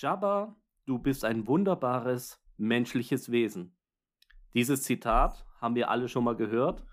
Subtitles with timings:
[0.00, 0.54] Jabba,
[0.86, 3.76] du bist ein wunderbares menschliches Wesen.
[4.54, 6.84] Dieses Zitat haben wir alle schon mal gehört.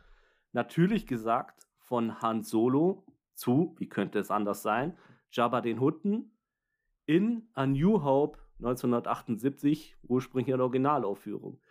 [0.54, 3.06] Natürlich gesagt von Han Solo
[3.36, 4.98] zu, wie könnte es anders sein,
[5.30, 6.36] Jabba den Hutten
[7.06, 11.62] in A New Hope 1978, ursprünglich in der Originalaufführung.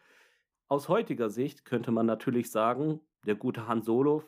[0.68, 4.22] Aus heutiger Sicht könnte man natürlich sagen, der gute Han Solo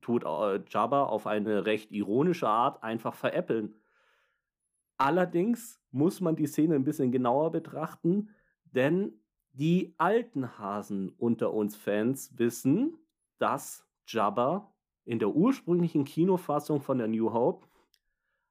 [0.00, 3.79] tut äh, Jabba auf eine recht ironische Art einfach veräppeln.
[5.00, 8.28] Allerdings muss man die Szene ein bisschen genauer betrachten,
[8.64, 9.14] denn
[9.54, 12.98] die alten Hasen unter uns Fans wissen,
[13.38, 14.74] dass Jabba
[15.06, 17.66] in der ursprünglichen Kinofassung von der New Hope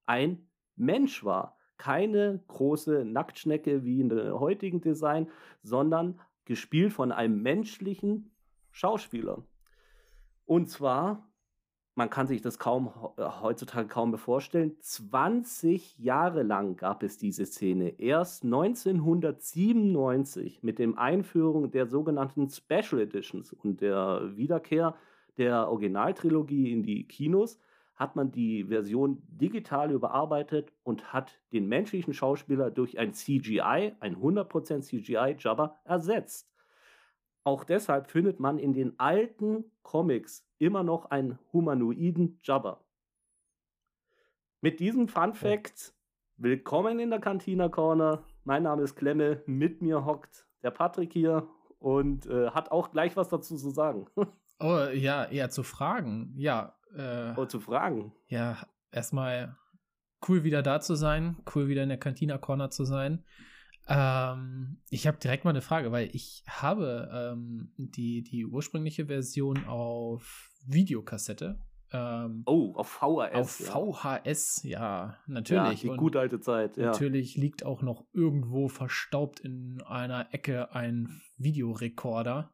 [0.07, 1.55] ein Mensch war.
[1.77, 5.29] Keine große Nacktschnecke wie in der heutigen Design,
[5.61, 8.31] sondern gespielt von einem menschlichen
[8.71, 9.43] Schauspieler.
[10.45, 11.28] Und zwar
[11.99, 14.77] man kann sich das kaum äh, heutzutage kaum mehr vorstellen.
[14.79, 17.99] 20 Jahre lang gab es diese Szene.
[17.99, 24.95] Erst 1997 mit dem Einführung der sogenannten Special Editions und der Wiederkehr
[25.37, 27.59] der Originaltrilogie in die Kinos
[27.95, 34.15] hat man die Version digital überarbeitet und hat den menschlichen Schauspieler durch ein CGI, ein
[34.15, 36.49] 100% CGI Jabba ersetzt.
[37.43, 42.83] Auch deshalb findet man in den alten Comics immer noch einen humanoiden Jabba.
[44.61, 45.93] Mit diesem Fun Fact,
[46.35, 48.25] willkommen in der Cantina Corner.
[48.43, 51.47] Mein Name ist Klemme, mit mir hockt der Patrick hier
[51.79, 54.07] und äh, hat auch gleich was dazu zu sagen.
[54.59, 56.33] oh, ja, eher zu fragen.
[56.35, 56.75] Ja.
[56.93, 58.13] Äh, oh, zu fragen.
[58.27, 58.57] Ja,
[58.91, 59.55] erstmal
[60.27, 63.23] cool wieder da zu sein, cool wieder in der Cantina Corner zu sein.
[63.89, 69.65] Ähm, ich habe direkt mal eine Frage, weil ich habe ähm, die, die ursprüngliche Version
[69.65, 71.59] auf Videokassette.
[71.91, 73.33] Ähm, oh, auf VHS.
[73.33, 74.19] Auf ja.
[74.21, 75.83] VHS, ja, natürlich.
[75.83, 76.85] Ja, die gute alte Zeit, ja.
[76.87, 82.53] Natürlich liegt auch noch irgendwo verstaubt in einer Ecke ein Videorekorder.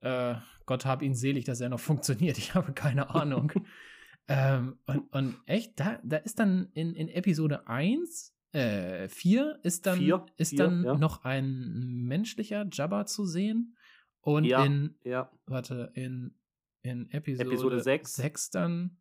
[0.00, 2.38] Äh, Gott hab ihn selig, dass er noch funktioniert.
[2.38, 3.52] Ich habe keine Ahnung.
[4.28, 9.86] ähm, und, und echt, da, da ist dann in, in Episode 1 äh, vier ist
[9.86, 10.94] dann, vier, ist vier, dann ja.
[10.94, 13.76] noch ein menschlicher Jabba zu sehen.
[14.20, 15.30] Und ja, in, ja.
[15.46, 16.34] warte, in,
[16.82, 18.14] in Episode, Episode 6.
[18.14, 18.96] 6 dann.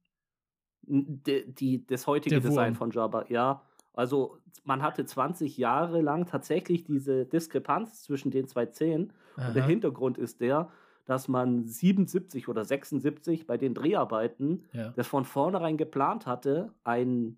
[0.84, 3.62] Die, die, das heutige Design von Jabba, ja.
[3.94, 9.14] Also man hatte 20 Jahre lang tatsächlich diese Diskrepanz zwischen den zwei Szenen.
[9.36, 10.72] Und der Hintergrund ist der,
[11.06, 14.90] dass man 77 oder 76 bei den Dreharbeiten ja.
[14.92, 17.38] das von vornherein geplant hatte, ein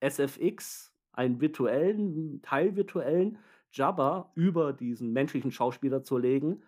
[0.00, 3.38] SFX einen virtuellen, teilvirtuellen
[3.72, 6.62] Jabba über diesen menschlichen Schauspieler zu legen.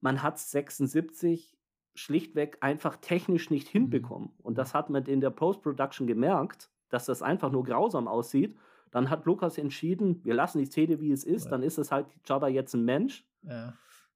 [0.00, 1.56] Man hat 76
[1.94, 3.80] schlichtweg einfach technisch nicht mhm.
[3.80, 4.30] hinbekommen.
[4.42, 8.56] Und das hat man in der Post-Production gemerkt, dass das einfach nur grausam aussieht.
[8.90, 11.44] Dann hat Lukas entschieden, wir lassen die Szene, wie es ist.
[11.44, 11.50] Ja.
[11.52, 13.24] Dann ist es halt Jabba jetzt ein Mensch.
[13.42, 13.74] Ja.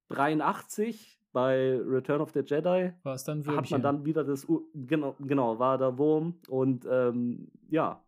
[0.08, 5.98] 83 bei Return of the Jedi hat man dann wieder das genau genau war der
[5.98, 8.03] Wurm und ähm, ja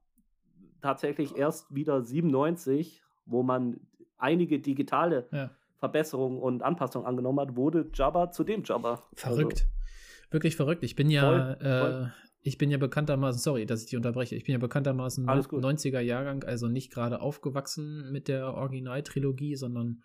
[0.87, 3.81] tatsächlich erst wieder 97, wo man
[4.19, 5.51] einige digitale ja.
[5.79, 9.03] Verbesserungen und Anpassungen angenommen hat, wurde Jabba zu dem Jabba.
[9.15, 9.67] Verrückt.
[9.67, 10.85] Also, Wirklich verrückt.
[10.85, 12.05] Ich bin ja, voll, voll.
[12.05, 16.01] Äh, ich bin ja bekanntermaßen, sorry, dass ich dich unterbreche, ich bin ja bekanntermaßen 90er
[16.01, 20.03] Jahrgang, also nicht gerade aufgewachsen mit der Originaltrilogie, sondern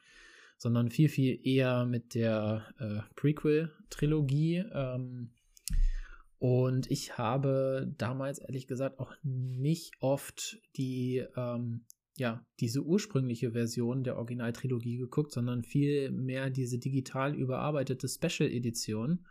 [0.57, 4.63] sondern viel, viel eher mit der äh, Prequel-Trilogie.
[4.71, 5.31] Ähm,
[6.41, 11.85] und ich habe damals ehrlich gesagt auch nicht oft die, ähm,
[12.17, 19.27] ja, diese ursprüngliche Version der Originaltrilogie geguckt, sondern viel mehr diese digital überarbeitete Special Edition,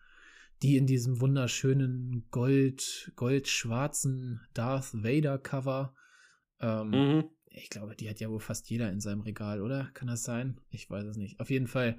[0.62, 5.96] die in diesem wunderschönen Gold, goldschwarzen Darth Vader Cover,
[6.60, 7.24] ähm, mhm.
[7.48, 9.90] ich glaube, die hat ja wohl fast jeder in seinem Regal, oder?
[9.94, 10.60] Kann das sein?
[10.70, 11.40] Ich weiß es nicht.
[11.40, 11.98] Auf jeden Fall,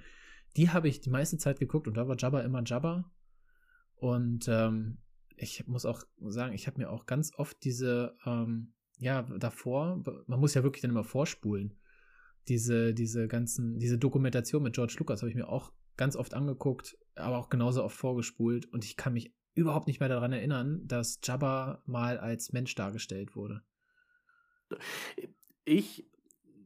[0.55, 3.11] die habe ich die meiste Zeit geguckt und da war Jabba immer Jabba.
[4.01, 4.97] Und ähm,
[5.37, 10.39] ich muss auch sagen, ich habe mir auch ganz oft diese, ähm, ja, davor, man
[10.39, 11.77] muss ja wirklich dann immer vorspulen.
[12.47, 16.97] Diese, diese ganzen, diese Dokumentation mit George Lucas habe ich mir auch ganz oft angeguckt,
[17.13, 21.19] aber auch genauso oft vorgespult und ich kann mich überhaupt nicht mehr daran erinnern, dass
[21.21, 23.61] Jabba mal als Mensch dargestellt wurde.
[25.63, 26.09] Ich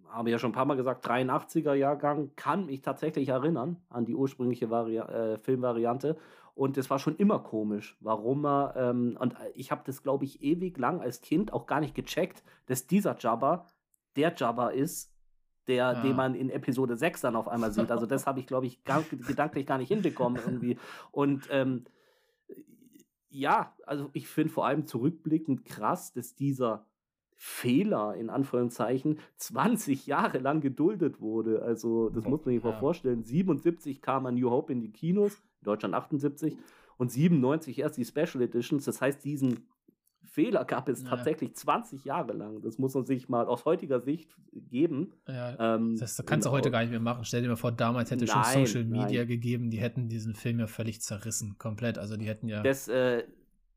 [0.08, 4.16] habe ja schon ein paar Mal gesagt, 83er Jahrgang, kann mich tatsächlich erinnern an die
[4.16, 6.16] ursprüngliche Vari äh, Filmvariante.
[6.56, 10.42] Und das war schon immer komisch, warum er, ähm, und ich habe das, glaube ich,
[10.42, 13.68] ewig lang als Kind auch gar nicht gecheckt, dass dieser Jabba
[14.16, 15.14] der Jabba ist,
[15.68, 16.02] der, ja.
[16.02, 17.92] den man in Episode 6 dann auf einmal sieht.
[17.92, 20.78] Also das habe ich, glaube ich, gar, gedanklich gar nicht hinbekommen irgendwie.
[21.12, 21.86] Und ähm,
[23.30, 26.86] ja, also ich finde vor allem zurückblickend krass, dass dieser
[27.34, 31.62] Fehler in Anführungszeichen 20 Jahre lang geduldet wurde.
[31.64, 33.24] Also, das muss man sich mal vorstellen.
[33.24, 36.58] 77 kam ein New Hope in die Kinos, in Deutschland 78
[36.98, 38.86] und 97 erst die Special Editions.
[38.86, 39.66] Das heißt, diesen
[40.36, 41.10] Fehler gab es ja.
[41.10, 42.62] tatsächlich 20 Jahre lang.
[42.62, 45.14] Das muss man sich mal aus heutiger Sicht geben.
[45.28, 47.24] Ja, ähm, das kannst du heute gar nicht mehr machen.
[47.24, 49.28] Stell dir mal vor, damals hätte es schon Social Media nein.
[49.28, 51.98] gegeben, die hätten diesen Film ja völlig zerrissen, komplett.
[51.98, 52.64] Also die hätten ja.
[52.64, 53.24] Das äh,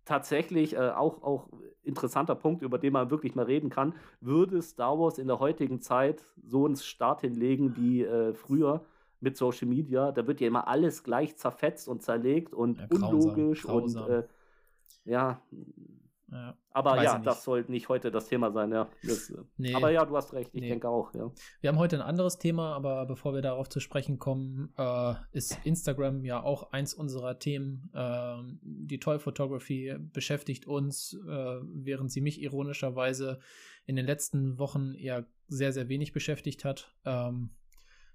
[0.05, 1.49] tatsächlich äh, auch, auch
[1.85, 3.95] interessanter Punkt, über den man wirklich mal reden kann.
[4.21, 8.85] Würde Star Wars in der heutigen Zeit so einen Start hinlegen wie äh, früher?
[9.21, 13.15] Mit Social Media, da wird ja immer alles gleich zerfetzt und zerlegt und ja, grausam,
[13.15, 14.05] unlogisch grausam.
[14.05, 14.23] und äh,
[15.05, 15.43] ja,
[16.31, 18.87] ja, aber ja, das soll nicht heute das Thema sein, ja.
[19.03, 20.69] Das, äh, nee, aber ja, du hast recht, ich nee.
[20.69, 21.33] denke auch, ja.
[21.63, 25.59] Wir haben heute ein anderes Thema, aber bevor wir darauf zu sprechen kommen, äh, ist
[25.65, 27.91] Instagram ja auch eins unserer Themen.
[27.95, 33.41] Äh, die Toy Photography beschäftigt uns, äh, während sie mich ironischerweise
[33.87, 36.95] in den letzten Wochen eher sehr, sehr wenig beschäftigt hat.
[37.07, 37.51] Ähm,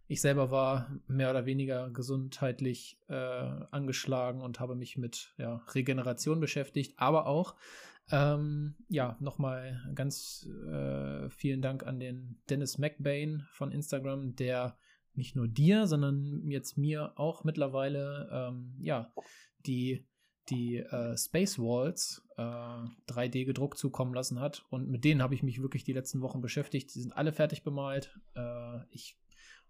[0.07, 6.39] ich selber war mehr oder weniger gesundheitlich äh, angeschlagen und habe mich mit ja, Regeneration
[6.39, 7.55] beschäftigt, aber auch
[8.11, 14.77] ähm, ja, nochmal ganz äh, vielen Dank an den Dennis McBain von Instagram, der
[15.15, 19.13] nicht nur dir, sondern jetzt mir auch mittlerweile ähm, ja,
[19.65, 20.05] die,
[20.49, 24.65] die äh, Space Walls äh, 3D gedruckt zukommen lassen hat.
[24.69, 26.93] Und mit denen habe ich mich wirklich die letzten Wochen beschäftigt.
[26.93, 28.19] Die sind alle fertig bemalt.
[28.35, 29.17] Äh, ich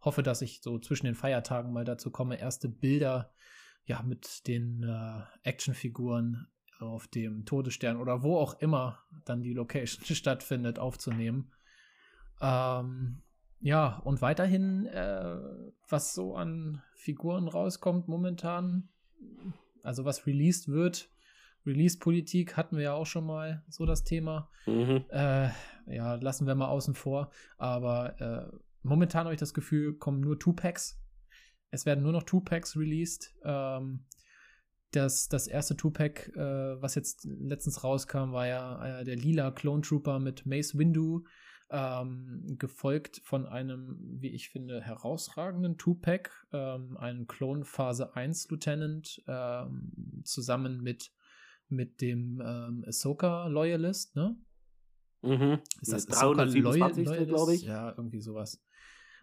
[0.04, 3.32] hoffe, dass ich so zwischen den Feiertagen mal dazu komme, erste Bilder
[3.86, 6.48] ja mit den äh, Actionfiguren
[6.80, 11.52] auf dem Todesstern oder wo auch immer dann die Location stattfindet, aufzunehmen.
[12.42, 13.22] Ähm,
[13.60, 15.38] ja, und weiterhin, äh,
[15.88, 18.90] was so an Figuren rauskommt momentan,
[19.84, 21.10] also was released wird,
[21.66, 24.50] Release-Politik hatten wir ja auch schon mal so das Thema.
[24.66, 25.06] Mhm.
[25.10, 25.50] Äh,
[25.88, 27.32] ja, lassen wir mal außen vor.
[27.58, 31.00] Aber äh, momentan habe ich das Gefühl, kommen nur Two-Packs.
[31.72, 33.34] Es werden nur noch Two-Packs released.
[33.44, 34.06] Ähm,
[34.92, 39.82] das, das erste Two-Pack, äh, was jetzt letztens rauskam, war ja äh, der lila Clone
[39.82, 41.26] Trooper mit Mace Windu,
[41.72, 49.24] ähm, gefolgt von einem, wie ich finde, herausragenden Two-Pack, ähm, einen Clone Phase 1 Lieutenant,
[49.28, 51.12] ähm, zusammen mit,
[51.70, 54.36] mit dem ähm, Ahsoka Loyalist, ne?
[55.24, 55.60] Mhm.
[55.82, 57.64] Ist das Ahsoka Loyalist, glaube ich?
[57.64, 58.64] Ja, irgendwie sowas.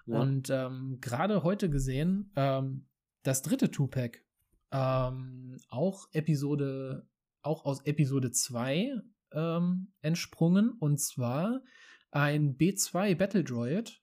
[0.06, 0.20] Ja.
[0.20, 2.87] Und ähm, gerade heute gesehen, ähm,
[3.23, 4.25] das dritte Two-Pack
[4.73, 7.06] ähm, auch Episode,
[7.43, 9.00] auch aus Episode 2
[9.32, 11.62] ähm, entsprungen und zwar
[12.11, 14.00] ein B2 Battle Droid.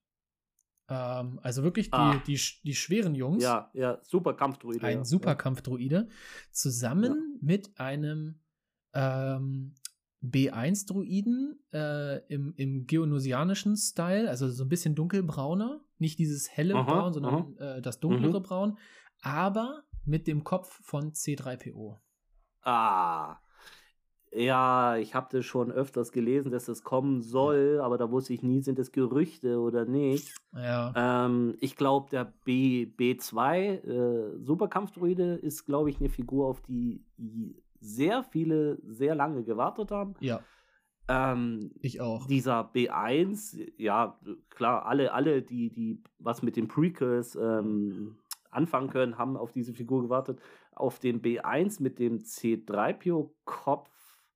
[0.90, 2.22] Ähm, also wirklich die, ah.
[2.26, 3.44] die, die, schweren Jungs.
[3.44, 4.86] Ja, ja, super Kampfdroide.
[4.86, 5.06] Ein ja.
[5.06, 6.08] super Kampfdroide.
[6.52, 7.38] Zusammen ja.
[7.42, 8.40] mit einem
[8.94, 9.76] ähm,
[10.24, 15.82] B1-Druiden äh, im, im geonosianischen Style, also so ein bisschen dunkelbrauner.
[16.00, 18.44] Nicht dieses helle aha, Braun, sondern äh, das dunklere mhm.
[18.44, 18.78] Braun.
[19.22, 21.98] Aber mit dem Kopf von C3PO.
[22.64, 23.38] Ah.
[24.34, 28.44] Ja, ich habe das schon öfters gelesen, dass das kommen soll, aber da wusste ich
[28.44, 30.36] nie, sind das Gerüchte oder nicht.
[30.54, 31.26] Ja.
[31.26, 37.06] Ähm, ich glaube, der B, B2 äh, Superkampfdruide ist, glaube ich, eine Figur, auf die
[37.80, 40.16] sehr viele sehr lange gewartet haben.
[40.20, 40.42] Ja.
[41.07, 42.27] Ähm, ich auch.
[42.27, 44.19] Dieser B1, ja,
[44.50, 48.18] klar, alle, alle, die, die was mit den Prequels ähm,
[48.49, 50.40] anfangen können, haben auf diese Figur gewartet.
[50.73, 53.90] Auf den B1 mit dem C3PO-Kopf.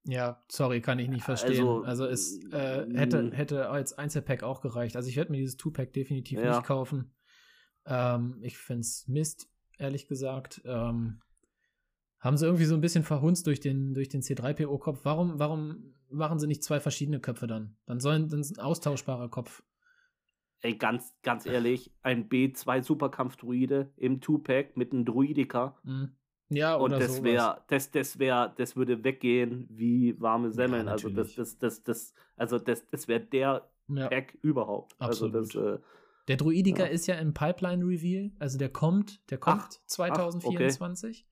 [0.05, 1.67] Ja, sorry, kann ich nicht verstehen.
[1.67, 4.95] Also, also es äh, hätte, hätte als Einzelpack auch gereicht.
[4.95, 6.55] Also ich werde mir dieses Two-Pack definitiv ja.
[6.55, 7.13] nicht kaufen.
[7.85, 10.61] Ähm, ich finde es Mist, ehrlich gesagt.
[10.65, 11.21] Ähm,
[12.19, 15.01] haben sie irgendwie so ein bisschen verhunzt durch den, durch den C3PO-Kopf.
[15.03, 17.77] Warum, warum machen sie nicht zwei verschiedene Köpfe dann?
[17.85, 19.63] Dann sollen dann ein austauschbarer Kopf
[20.61, 25.77] ey, ganz, ganz ehrlich, ein B2 Superkampf-Druide im Two-Pack mit einem Druidiker.
[25.83, 26.15] Mhm.
[26.49, 30.87] Ja, oder Und das wäre, das, das wäre, das würde weggehen wie warme Semmeln.
[30.87, 34.07] Ja, also das, das, das, das, also das, das wäre der ja.
[34.09, 34.93] Pack überhaupt.
[34.99, 35.35] Also Absolut.
[35.35, 35.83] Also das, äh,
[36.27, 36.91] der Druidiker ja.
[36.91, 41.25] ist ja im Pipeline-Reveal, also der kommt, der kommt ach, 2024.
[41.25, 41.31] Ach,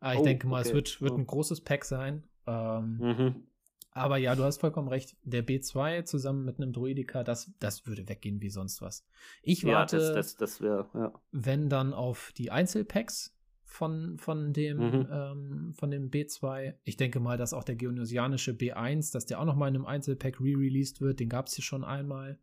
[0.00, 0.68] Aber ah, ich oh, denke mal, okay.
[0.68, 2.24] es wird, wird ein großes Pack sein.
[2.46, 3.46] Ähm, mhm.
[3.94, 5.16] Aber ja, du hast vollkommen recht.
[5.22, 9.06] Der B2 zusammen mit einem Druidika, das, das würde weggehen wie sonst was.
[9.42, 11.12] Ich warte, ja, das, das, das wär, ja.
[11.30, 15.08] wenn dann auf die Einzelpacks von, von, dem, mhm.
[15.10, 16.74] ähm, von dem B2.
[16.82, 19.86] Ich denke mal, dass auch der geonosianische B1, dass der auch noch mal in einem
[19.86, 21.20] Einzelpack re-released wird.
[21.20, 22.38] Den gab es hier schon einmal.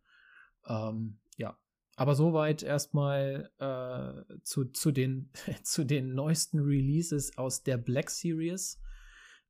[0.67, 1.57] Ähm, ja.
[1.97, 5.31] Aber soweit erstmal äh, zu, zu, den,
[5.63, 8.81] zu den neuesten Releases aus der Black Series.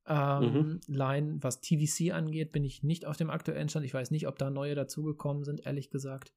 [0.06, 0.80] Ähm, mhm.
[0.88, 3.86] Line, was TVC angeht, bin ich nicht auf dem aktuellen Stand.
[3.86, 6.34] Ich weiß nicht, ob da neue dazugekommen sind, ehrlich gesagt.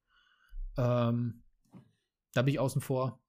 [0.78, 1.42] Ähm,
[2.34, 3.20] da bin ich außen vor.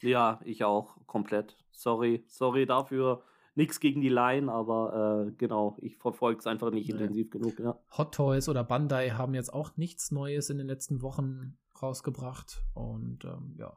[0.00, 1.56] Ja, ich auch, komplett.
[1.70, 3.22] Sorry, sorry dafür.
[3.54, 6.94] Nichts gegen die Line, aber äh, genau, ich verfolge es einfach nicht nee.
[6.94, 7.58] intensiv genug.
[7.58, 7.78] Ja.
[7.96, 12.62] Hot Toys oder Bandai haben jetzt auch nichts Neues in den letzten Wochen rausgebracht.
[12.74, 13.76] Und ähm, ja.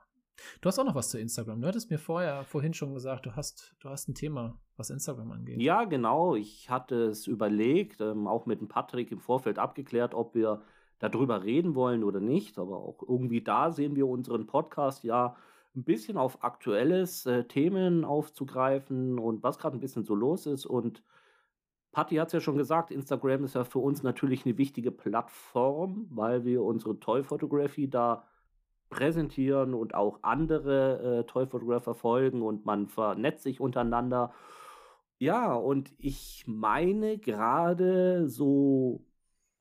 [0.61, 1.61] Du hast auch noch was zu Instagram.
[1.61, 5.31] Du hattest mir vorher, vorhin schon gesagt, du hast, du hast ein Thema, was Instagram
[5.31, 5.61] angeht.
[5.61, 6.35] Ja, genau.
[6.35, 10.61] Ich hatte es überlegt, ähm, auch mit dem Patrick im Vorfeld abgeklärt, ob wir
[10.99, 12.57] darüber reden wollen oder nicht.
[12.57, 15.35] Aber auch irgendwie da sehen wir unseren Podcast ja
[15.75, 20.65] ein bisschen auf aktuelles äh, Themen aufzugreifen und was gerade ein bisschen so los ist.
[20.65, 21.03] Und
[21.91, 26.07] Patti hat es ja schon gesagt, Instagram ist ja für uns natürlich eine wichtige Plattform,
[26.09, 28.25] weil wir unsere Toy Photography da
[28.89, 34.33] präsentieren und auch andere äh, Toy Photographer folgen und man vernetzt sich untereinander.
[35.17, 39.05] Ja, und ich meine gerade so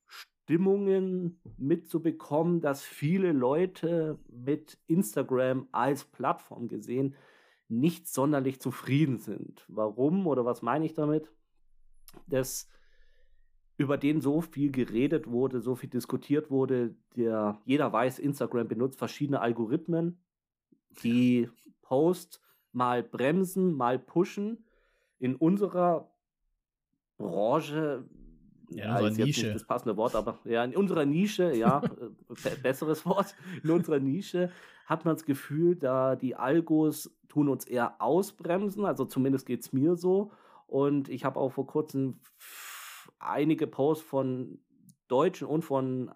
[0.07, 7.15] Stimmungen mitzubekommen, dass viele Leute mit Instagram als Plattform gesehen
[7.69, 9.65] nicht sonderlich zufrieden sind.
[9.69, 11.31] Warum oder was meine ich damit?
[12.27, 12.69] Dass
[13.77, 18.99] über den so viel geredet wurde, so viel diskutiert wurde, der jeder weiß, Instagram benutzt
[18.99, 20.19] verschiedene Algorithmen,
[21.03, 21.49] die
[21.83, 22.41] Post
[22.73, 24.65] mal bremsen, mal pushen.
[25.19, 26.11] In unserer
[27.17, 28.05] Branche
[28.71, 29.27] ja, ja ist Nische.
[29.27, 31.83] jetzt nicht das passende Wort, aber ja, in unserer Nische, ja,
[32.45, 34.51] äh, besseres Wort, in unserer Nische
[34.87, 39.73] hat man das Gefühl, da die Algos tun uns eher ausbremsen, also zumindest geht es
[39.73, 40.31] mir so.
[40.67, 42.21] Und ich habe auch vor kurzem
[43.25, 44.59] einige Posts von
[45.09, 46.11] Deutschen und von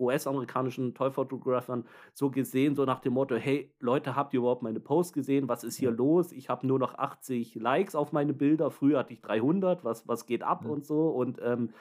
[0.00, 5.12] US-amerikanischen Toy-Photographern so gesehen, so nach dem Motto, hey Leute, habt ihr überhaupt meine Post
[5.12, 5.48] gesehen?
[5.48, 6.32] Was ist hier los?
[6.32, 10.26] Ich habe nur noch 80 Likes auf meine Bilder, früher hatte ich 300, was, was
[10.26, 10.70] geht ab mhm.
[10.70, 11.72] und so und ähm,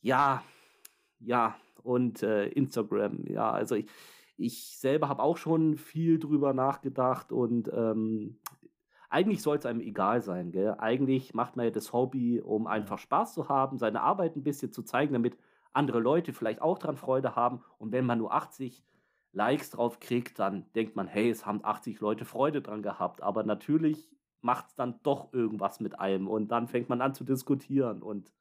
[0.00, 0.42] ja,
[1.20, 3.86] ja, und äh, Instagram, ja, also ich,
[4.36, 8.38] ich selber habe auch schon viel drüber nachgedacht und ähm,
[9.08, 10.74] eigentlich soll es einem egal sein, gell?
[10.78, 14.72] Eigentlich macht man ja das Hobby, um einfach Spaß zu haben, seine Arbeit ein bisschen
[14.72, 15.36] zu zeigen, damit
[15.72, 17.62] andere Leute vielleicht auch daran Freude haben.
[17.78, 18.84] Und wenn man nur 80
[19.32, 23.22] Likes drauf kriegt, dann denkt man, hey, es haben 80 Leute Freude dran gehabt.
[23.22, 24.10] Aber natürlich
[24.40, 28.32] macht es dann doch irgendwas mit einem und dann fängt man an zu diskutieren und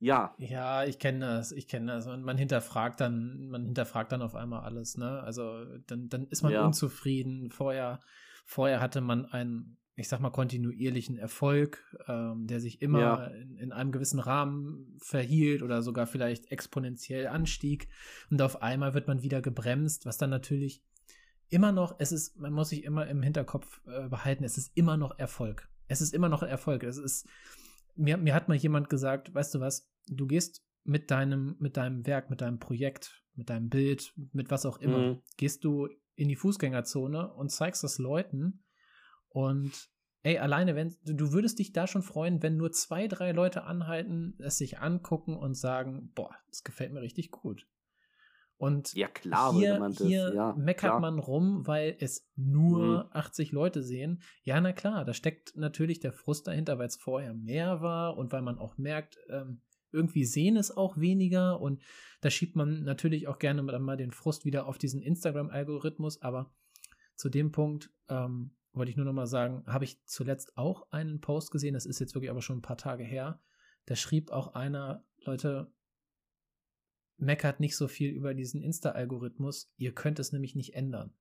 [0.00, 0.34] ja.
[0.38, 2.06] Ja, ich kenne das, ich kenne das.
[2.06, 5.20] Und man hinterfragt dann, man hinterfragt dann auf einmal alles, ne?
[5.22, 6.64] Also dann, dann ist man ja.
[6.64, 7.50] unzufrieden.
[7.50, 8.00] Vorher,
[8.44, 13.26] vorher hatte man ein ich sag mal, kontinuierlichen Erfolg, ähm, der sich immer ja.
[13.26, 17.88] in, in, einem gewissen Rahmen verhielt oder sogar vielleicht exponentiell anstieg.
[18.30, 20.82] Und auf einmal wird man wieder gebremst, was dann natürlich
[21.50, 24.96] immer noch, es ist, man muss sich immer im Hinterkopf äh, behalten, es ist immer
[24.96, 25.68] noch Erfolg.
[25.86, 26.82] Es ist immer noch Erfolg.
[26.82, 27.28] Es ist,
[27.94, 32.06] mir, mir hat mal jemand gesagt, weißt du was, du gehst mit deinem, mit deinem
[32.06, 35.22] Werk, mit deinem Projekt, mit deinem Bild, mit was auch immer, mhm.
[35.36, 35.88] gehst du
[36.20, 38.62] in die Fußgängerzone und zeigst das Leuten,
[39.30, 39.88] und
[40.22, 44.36] ey, alleine, wenn du würdest dich da schon freuen, wenn nur zwei, drei Leute anhalten,
[44.38, 47.66] es sich angucken und sagen, boah, das gefällt mir richtig gut.
[48.56, 51.00] Und ja, klar, hier, man das, hier ja, meckert klar.
[51.00, 53.10] man rum, weil es nur mhm.
[53.12, 54.20] 80 Leute sehen.
[54.42, 58.32] Ja, na klar, da steckt natürlich der Frust dahinter, weil es vorher mehr war und
[58.32, 61.80] weil man auch merkt, ähm, irgendwie sehen es auch weniger und
[62.20, 66.52] da schiebt man natürlich auch gerne mal den Frust wieder auf diesen Instagram-Algorithmus, aber
[67.16, 71.20] zu dem Punkt, ähm, wollte ich nur noch mal sagen, habe ich zuletzt auch einen
[71.20, 73.40] Post gesehen, das ist jetzt wirklich aber schon ein paar Tage her.
[73.86, 75.72] Da schrieb auch einer, Leute,
[77.16, 81.12] meckert nicht so viel über diesen Insta-Algorithmus, ihr könnt es nämlich nicht ändern.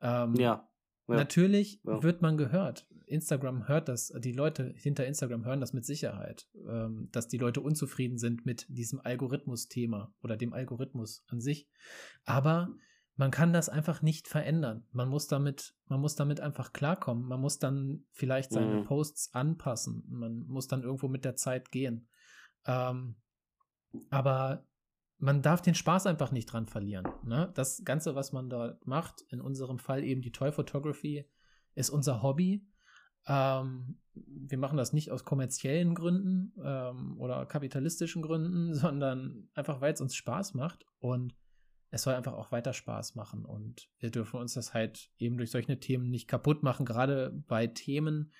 [0.00, 0.69] Ähm, ja,
[1.10, 1.16] ja.
[1.16, 2.02] Natürlich ja.
[2.02, 2.86] wird man gehört.
[3.06, 7.60] Instagram hört das, die Leute hinter Instagram hören das mit Sicherheit, ähm, dass die Leute
[7.60, 11.68] unzufrieden sind mit diesem Algorithmus-Thema oder dem Algorithmus an sich.
[12.24, 12.68] Aber
[13.16, 14.86] man kann das einfach nicht verändern.
[14.92, 17.26] Man muss damit, man muss damit einfach klarkommen.
[17.26, 18.84] Man muss dann vielleicht seine mhm.
[18.84, 20.04] Posts anpassen.
[20.08, 22.08] Man muss dann irgendwo mit der Zeit gehen.
[22.64, 23.16] Ähm,
[24.08, 24.66] aber
[25.20, 27.06] man darf den Spaß einfach nicht dran verlieren.
[27.24, 27.50] Ne?
[27.54, 31.28] Das Ganze, was man da macht, in unserem Fall eben die Toy Photography,
[31.74, 32.66] ist unser Hobby.
[33.26, 39.92] Ähm, wir machen das nicht aus kommerziellen Gründen ähm, oder kapitalistischen Gründen, sondern einfach, weil
[39.92, 40.86] es uns Spaß macht.
[40.98, 41.34] Und
[41.90, 45.50] es soll einfach auch weiter Spaß machen und wir dürfen uns das halt eben durch
[45.50, 48.32] solche Themen nicht kaputt machen, gerade bei Themen,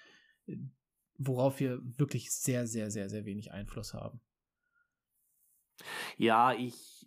[1.19, 4.21] worauf wir wirklich sehr, sehr, sehr, sehr wenig Einfluss haben.
[6.17, 7.07] Ja, ich,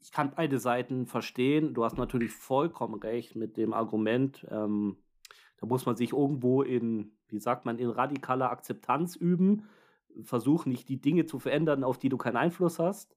[0.00, 1.74] ich kann beide Seiten verstehen.
[1.74, 4.96] Du hast natürlich vollkommen recht mit dem Argument, ähm,
[5.64, 9.66] da muss man sich irgendwo in, wie sagt man, in radikaler Akzeptanz üben.
[10.22, 13.16] Versuch nicht die Dinge zu verändern, auf die du keinen Einfluss hast.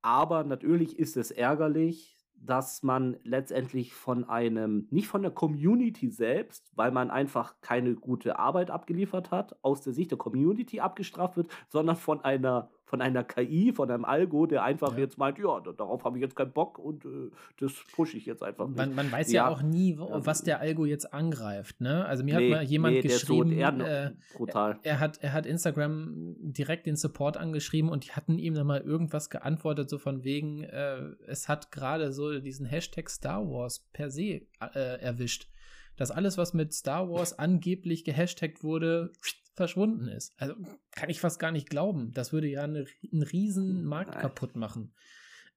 [0.00, 6.70] Aber natürlich ist es ärgerlich, dass man letztendlich von einem, nicht von der Community selbst,
[6.74, 11.50] weil man einfach keine gute Arbeit abgeliefert hat, aus der Sicht der Community abgestraft wird,
[11.68, 14.98] sondern von einer von einer KI, von einem Algo, der einfach ja.
[14.98, 17.30] jetzt meint, ja, darauf habe ich jetzt keinen Bock und äh,
[17.60, 18.76] das pushe ich jetzt einfach nicht.
[18.76, 21.80] Man, man weiß ja, ja, auch nie, was der Algo jetzt angreift.
[21.80, 22.04] Ne?
[22.04, 24.80] Also mir nee, hat mal jemand nee, geschrieben, äh, brutal.
[24.82, 28.66] Er, er, hat, er hat Instagram direkt den Support angeschrieben und die hatten ihm dann
[28.66, 33.88] mal irgendwas geantwortet, so von wegen, äh, es hat gerade so diesen Hashtag Star Wars
[33.92, 34.40] per se
[34.74, 35.48] äh, erwischt.
[35.96, 39.12] Dass alles, was mit Star Wars angeblich gehashtagt wurde,
[39.54, 40.32] verschwunden ist.
[40.38, 40.54] Also
[40.92, 42.12] kann ich fast gar nicht glauben.
[42.12, 44.94] Das würde ja eine, einen riesen Markt kaputt machen.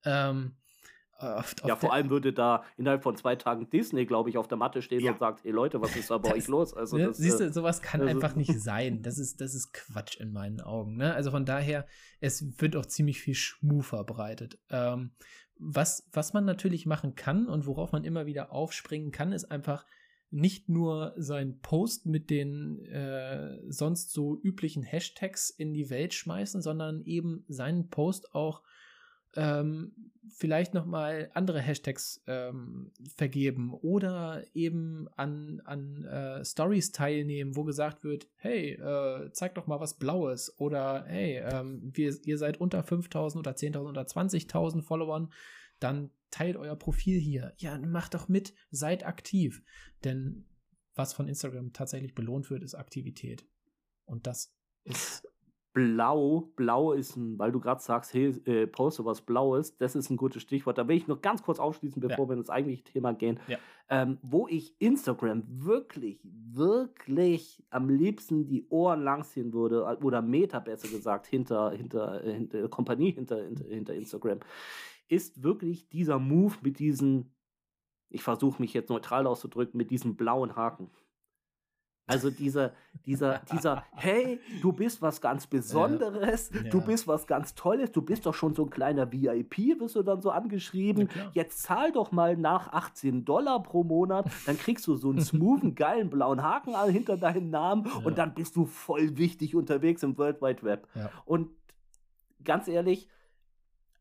[0.04, 0.58] Ähm,
[1.18, 4.48] auf, auf ja, vor allem würde da innerhalb von zwei Tagen Disney, glaube ich, auf
[4.48, 5.12] der Matte stehen ja.
[5.12, 6.74] und sagt, hey Leute, was ist da bei euch los?
[6.74, 9.02] Also ne, das, siehst du, äh, sowas kann einfach nicht sein.
[9.04, 10.98] Das ist, das ist Quatsch in meinen Augen.
[10.98, 11.14] Ne?
[11.14, 11.86] Also von daher,
[12.20, 14.60] es wird auch ziemlich viel Schmu verbreitet.
[14.70, 15.12] Ähm,
[15.58, 19.86] was, was man natürlich machen kann und worauf man immer wieder aufspringen kann, ist einfach
[20.34, 26.62] nicht nur sein Post mit den äh, sonst so üblichen Hashtags in die Welt schmeißen,
[26.62, 28.64] sondern eben seinen Post auch
[29.36, 29.94] ähm,
[30.30, 38.04] vielleicht nochmal andere Hashtags ähm, vergeben oder eben an, an äh, Stories teilnehmen, wo gesagt
[38.04, 42.82] wird, hey, äh, zeig doch mal was Blaues oder hey, ähm, wir, ihr seid unter
[42.82, 45.32] 5000 oder 10.000 oder 20.000 Followern,
[45.80, 47.54] dann teilt euer Profil hier.
[47.58, 49.64] Ja, macht doch mit, seid aktiv.
[50.04, 50.46] Denn
[50.96, 53.46] was von Instagram tatsächlich belohnt wird, ist Aktivität.
[54.06, 55.28] Und das ist.
[55.76, 60.12] Blau, blau ist ein, weil du gerade sagst, hey, äh, poste was Blaues, das ist
[60.12, 60.78] ein gutes Stichwort.
[60.78, 62.30] Da will ich noch ganz kurz aufschließen, bevor ja.
[62.30, 63.40] wir ins eigentliche Thema gehen.
[63.48, 63.58] Ja.
[63.90, 70.90] Ähm, wo ich Instagram wirklich, wirklich am liebsten die Ohren langziehen würde, oder Meta besser
[70.90, 74.42] gesagt, hinter, hinter, hinter Kompanie hinter, hinter, hinter Instagram,
[75.08, 77.34] ist wirklich dieser Move mit diesen,
[78.10, 80.90] ich versuche mich jetzt neutral auszudrücken, mit diesem blauen Haken.
[82.06, 82.74] Also dieser,
[83.06, 86.70] dieser, dieser, hey, du bist was ganz Besonderes, ja.
[86.70, 90.04] du bist was ganz Tolles, du bist doch schon so ein kleiner VIP, wirst du
[90.04, 91.08] dann so angeschrieben.
[91.16, 95.22] Ja, Jetzt zahl doch mal nach 18 Dollar pro Monat, dann kriegst du so einen
[95.22, 98.06] smoothen, geilen blauen Haken hinter deinem Namen ja.
[98.06, 100.90] und dann bist du voll wichtig unterwegs im World Wide Web.
[101.24, 101.52] Und
[102.44, 103.08] ganz ehrlich,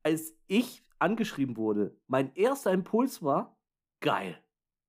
[0.03, 3.57] als ich angeschrieben wurde, mein erster Impuls war,
[4.01, 4.39] geil.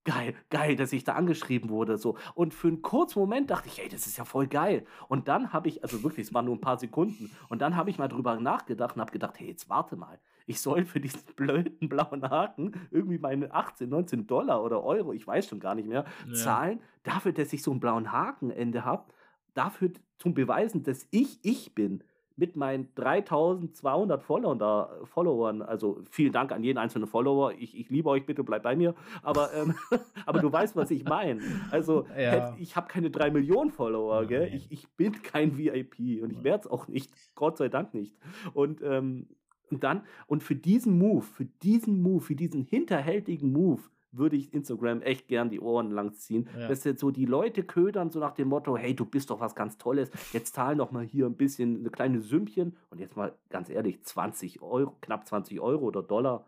[0.06, 1.98] Geil, geil, dass ich da angeschrieben wurde.
[1.98, 2.18] So.
[2.36, 4.86] Und für einen kurzen Moment dachte ich, ey, das ist ja voll geil.
[5.08, 7.90] Und dann habe ich, also wirklich, es waren nur ein paar Sekunden, und dann habe
[7.90, 10.20] ich mal drüber nachgedacht und habe gedacht, hey, jetzt warte mal.
[10.46, 15.26] Ich soll für diesen blöden blauen Haken irgendwie meine 18, 19 Dollar oder Euro, ich
[15.26, 16.34] weiß schon gar nicht mehr, ja.
[16.34, 19.06] zahlen, dafür, dass ich so einen blauen Hakenende habe,
[19.54, 22.04] dafür zum Beweisen, dass ich ich bin
[22.36, 28.10] mit meinen 3200 Follower, Followern, also vielen Dank an jeden einzelnen Follower, ich, ich liebe
[28.10, 29.76] euch, bitte bleib bei mir, aber, ähm,
[30.26, 31.42] aber du weißt, was ich meine.
[31.70, 32.56] Also ja.
[32.58, 34.52] ich habe keine 3 Millionen Follower, gell?
[34.54, 38.16] Ich, ich bin kein VIP und ich werde es auch nicht, Gott sei Dank nicht.
[38.54, 39.28] Und, ähm,
[39.70, 43.82] und dann, und für diesen Move, für diesen Move, für diesen hinterhältigen Move,
[44.18, 46.48] würde ich Instagram echt gern die Ohren lang ziehen.
[46.58, 46.68] Ja.
[46.68, 49.56] Dass jetzt so die Leute ködern, so nach dem Motto, hey, du bist doch was
[49.56, 53.36] ganz Tolles, jetzt zahl noch mal hier ein bisschen, eine kleine Sümmchen und jetzt mal
[53.50, 56.46] ganz ehrlich, 20 Euro, knapp 20 Euro oder Dollar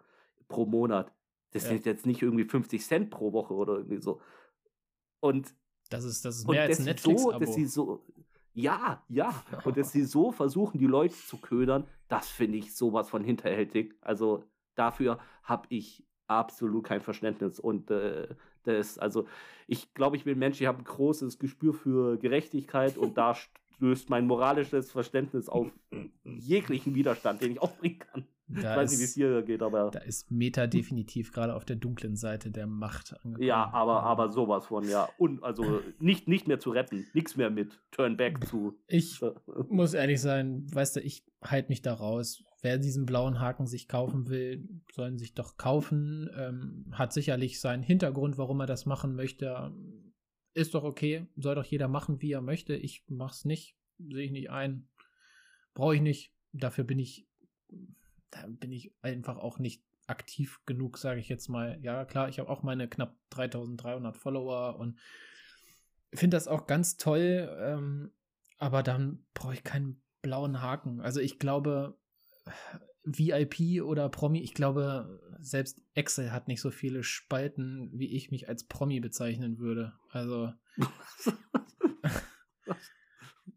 [0.48, 1.12] pro Monat.
[1.52, 1.70] Das ja.
[1.70, 4.22] sind jetzt nicht irgendwie 50 Cent pro Woche oder irgendwie so.
[5.20, 5.54] Und
[5.90, 8.04] das ist, das ist mehr als Netflix so, dass sie so
[8.56, 9.44] ja, ja.
[9.66, 13.94] Und dass sie so versuchen, die Leute zu ködern, das finde ich sowas von hinterhältig.
[14.02, 17.60] Also dafür habe ich absolut kein Verständnis.
[17.60, 18.28] Und äh,
[18.64, 19.28] das, also
[19.68, 23.36] ich glaube, ich bin Mensch, ich habe ein großes Gespür für Gerechtigkeit und da
[23.76, 25.68] stößt mein moralisches Verständnis auf
[26.24, 28.26] jeglichen Widerstand, den ich aufbringen kann.
[28.48, 29.90] Da ich weiß ist, nicht, wie es hier geht, aber.
[29.90, 33.42] Da ist Meta definitiv gerade auf der dunklen Seite der Macht angekommen.
[33.42, 35.10] Ja, aber, aber sowas von, ja.
[35.18, 37.08] Und also nicht, nicht mehr zu retten.
[37.14, 38.78] Nichts mehr mit Turn back zu.
[38.88, 39.20] Ich
[39.70, 43.88] muss ehrlich sein, weißt du, ich halte mich da raus wer diesen blauen Haken sich
[43.88, 46.30] kaufen will, sollen sich doch kaufen.
[46.36, 49.72] Ähm, hat sicherlich seinen Hintergrund, warum er das machen möchte.
[50.54, 52.76] Ist doch okay, soll doch jeder machen, wie er möchte.
[52.76, 54.88] Ich mach's nicht, sehe ich nicht ein.
[55.74, 56.34] Brauche ich nicht.
[56.54, 57.28] Dafür bin ich,
[58.32, 61.78] da bin ich einfach auch nicht aktiv genug, sage ich jetzt mal.
[61.82, 65.00] Ja, klar, ich habe auch meine knapp 3300 Follower und
[66.14, 68.12] finde das auch ganz toll, ähm,
[68.58, 71.02] aber dann brauche ich keinen blauen Haken.
[71.02, 71.98] Also ich glaube,
[73.04, 78.50] VIP oder Promi, ich glaube, selbst Excel hat nicht so viele Spalten, wie ich mich
[78.50, 79.94] als Promi bezeichnen würde.
[80.10, 80.52] Also.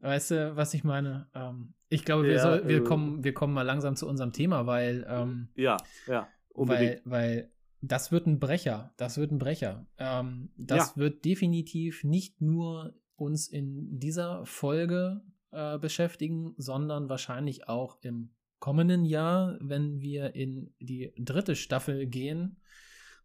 [0.01, 1.29] weißt du, was ich meine?
[1.35, 4.33] Ähm, ich glaube, wir, ja, soll, wir, äh, kommen, wir kommen mal langsam zu unserem
[4.33, 5.07] Thema, weil.
[5.09, 6.29] Ähm, ja, ja.
[6.51, 7.01] Unbedingt.
[7.05, 8.93] Weil, weil das wird ein Brecher.
[8.97, 9.87] Das wird ein Brecher.
[9.99, 10.97] Ähm, das ja.
[10.97, 15.23] wird definitiv nicht nur uns in dieser Folge
[15.53, 22.61] äh, beschäftigen, sondern wahrscheinlich auch im kommenden Jahr, wenn wir in die dritte Staffel gehen,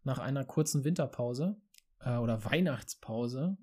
[0.02, 1.56] nach einer kurzen Winterpause
[2.00, 3.56] äh, oder Weihnachtspause.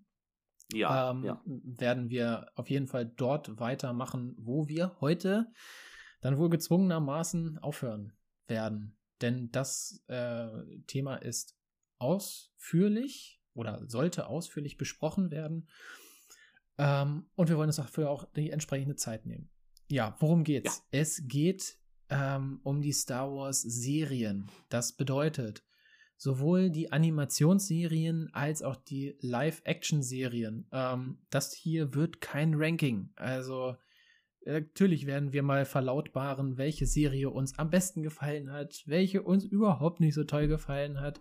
[0.73, 5.51] Ja, ähm, ja, werden wir auf jeden Fall dort weitermachen, wo wir heute
[6.21, 8.13] dann wohl gezwungenermaßen aufhören
[8.47, 8.97] werden.
[9.21, 10.47] Denn das äh,
[10.87, 11.57] Thema ist
[11.97, 15.67] ausführlich oder sollte ausführlich besprochen werden.
[16.77, 19.49] Ähm, und wir wollen uns dafür auch die entsprechende Zeit nehmen.
[19.91, 20.77] Ja, worum geht's?
[20.77, 20.99] Ja.
[20.99, 21.77] Es geht
[22.09, 24.49] ähm, um die Star Wars Serien.
[24.69, 25.65] Das bedeutet,
[26.15, 30.69] sowohl die Animationsserien als auch die Live-Action-Serien.
[30.71, 33.11] Ähm, das hier wird kein Ranking.
[33.17, 33.75] Also
[34.45, 39.99] natürlich werden wir mal verlautbaren, welche Serie uns am besten gefallen hat, welche uns überhaupt
[39.99, 41.19] nicht so toll gefallen hat.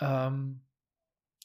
[0.00, 0.66] Ähm,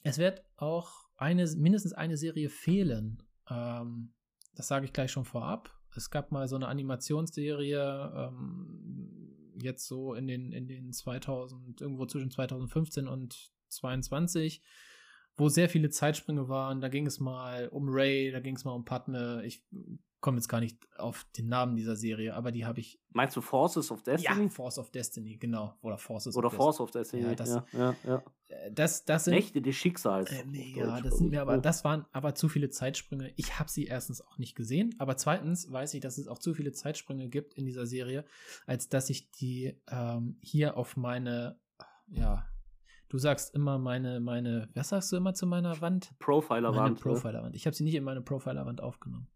[0.02, 3.22] es wird auch eine, mindestens eine Serie fehlen.
[3.48, 4.12] Ähm,
[4.54, 5.81] das sage ich gleich schon vorab.
[5.96, 12.06] Es gab mal so eine Animationsserie, ähm, jetzt so in den, in den 2000, irgendwo
[12.06, 14.62] zwischen 2015 und 2022,
[15.36, 16.80] wo sehr viele Zeitsprünge waren.
[16.80, 19.42] Da ging es mal um Ray, da ging es mal um Padme.
[19.44, 19.64] Ich
[20.22, 22.98] komme jetzt gar nicht auf den Namen dieser Serie, aber die habe ich.
[23.10, 24.44] Meinst du Forces of Destiny?
[24.44, 25.74] Ja, Force of Destiny, genau.
[25.82, 27.26] Oder Forces Oder of Force Destiny.
[27.26, 27.58] of Destiny.
[27.58, 28.22] Ja, das, ja, ja, ja.
[28.48, 29.34] Äh, das, das sind.
[29.34, 30.30] Nächte des Schicksals.
[30.30, 33.32] Äh, nee, ja, das sind mir aber, das waren aber zu viele Zeitsprünge.
[33.36, 36.54] Ich habe sie erstens auch nicht gesehen, aber zweitens weiß ich, dass es auch zu
[36.54, 38.24] viele Zeitsprünge gibt in dieser Serie,
[38.64, 41.58] als dass ich die ähm, hier auf meine,
[42.06, 42.46] ja,
[43.08, 46.18] Du sagst immer meine, meine, was sagst du immer zu meiner Wand?
[46.18, 46.76] Profilerwand.
[46.76, 47.54] Meine Profilerwand.
[47.54, 49.28] Ich habe sie nicht in meine Profilerwand aufgenommen.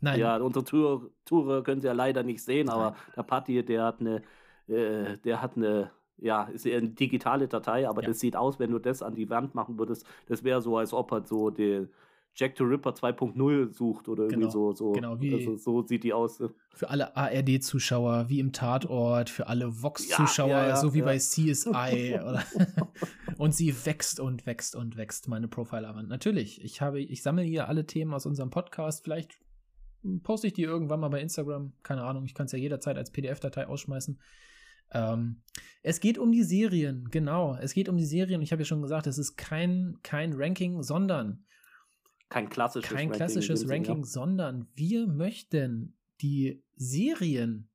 [0.00, 0.20] Nein.
[0.20, 2.76] Ja, unsere Tour, Tour könnt ihr ja leider nicht sehen, Nein.
[2.76, 4.22] aber der Patti, der hat eine,
[4.68, 8.08] äh, der hat eine, ja, ist eher eine digitale Datei, aber ja.
[8.08, 10.92] das sieht aus, wenn du das an die Wand machen würdest, das wäre so, als
[10.92, 11.90] ob er so den
[12.34, 14.72] Jack the Ripper 2.0 sucht oder irgendwie genau, so.
[14.72, 14.92] so.
[14.92, 16.42] Genau, wie also, so sieht die aus.
[16.72, 22.18] Für alle ARD-Zuschauer, wie im Tatort, für alle Vox-Zuschauer, ja, ja, so wie bei CSI.
[23.36, 26.08] und sie wächst und wächst und wächst, meine Profilerwand.
[26.08, 29.02] Natürlich, ich habe, ich sammle hier alle Themen aus unserem Podcast.
[29.04, 29.38] Vielleicht
[30.22, 31.72] poste ich die irgendwann mal bei Instagram.
[31.82, 34.18] Keine Ahnung, ich kann es ja jederzeit als PDF-Datei ausschmeißen.
[34.92, 35.42] Ähm,
[35.82, 37.56] es geht um die Serien, genau.
[37.56, 38.42] Es geht um die Serien.
[38.42, 41.44] Ich habe ja schon gesagt, es ist kein, kein Ranking, sondern
[42.28, 44.04] kein klassisches kein Ranking, klassisches Ranking, ja.
[44.04, 47.68] sondern wir möchten die Serien,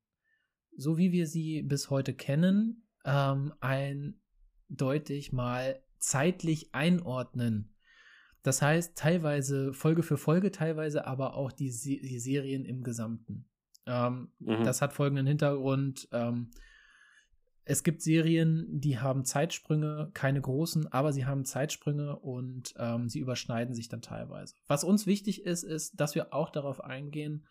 [0.76, 7.75] so wie wir sie bis heute kennen, ähm, eindeutig mal zeitlich einordnen.
[8.46, 13.48] Das heißt, teilweise Folge für Folge, teilweise aber auch die, Se die Serien im Gesamten.
[13.86, 14.62] Ähm, mhm.
[14.62, 16.08] Das hat folgenden Hintergrund.
[16.12, 16.52] Ähm,
[17.64, 23.18] es gibt Serien, die haben Zeitsprünge, keine großen, aber sie haben Zeitsprünge und ähm, sie
[23.18, 24.54] überschneiden sich dann teilweise.
[24.68, 27.48] Was uns wichtig ist, ist, dass wir auch darauf eingehen,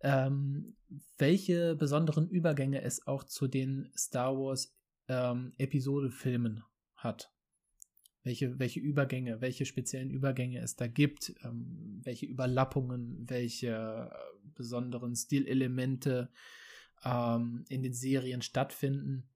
[0.00, 0.76] ähm,
[1.18, 4.76] welche besonderen Übergänge es auch zu den Star Wars
[5.08, 6.62] ähm, Episode-Filmen
[6.94, 7.32] hat
[8.26, 15.14] welche, welche Übergänge, welche speziellen Übergänge es da gibt, ähm, welche Überlappungen, welche äh, besonderen
[15.14, 16.28] Stilelemente
[17.04, 19.28] ähm, in den Serien stattfinden,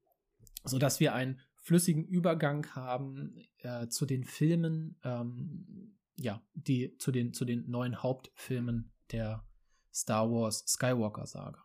[0.64, 7.32] sodass wir einen flüssigen Übergang haben äh, zu den Filmen, ähm, ja, die zu den,
[7.32, 9.46] zu den neuen Hauptfilmen der
[9.94, 11.62] Star Wars Skywalker Saga.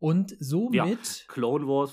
[0.00, 0.74] Und somit.
[0.74, 0.96] Ja,
[1.28, 1.92] Clone Wars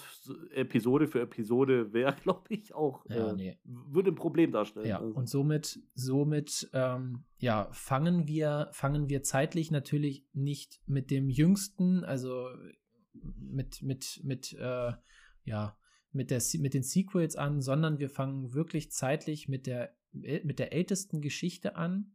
[0.52, 3.06] Episode für Episode wäre, glaube ich, auch.
[3.10, 3.60] Ja, äh, nee.
[3.66, 4.88] Würde ein Problem darstellen.
[4.88, 5.14] Ja, also.
[5.14, 12.06] und somit, somit, ähm, ja, fangen wir, fangen wir zeitlich natürlich nicht mit dem jüngsten,
[12.06, 12.48] also
[13.42, 14.94] mit, mit, mit, äh,
[15.44, 15.78] ja,
[16.14, 20.72] mit, der, mit den Sequels an, sondern wir fangen wirklich zeitlich mit der, mit der
[20.72, 22.14] ältesten Geschichte an.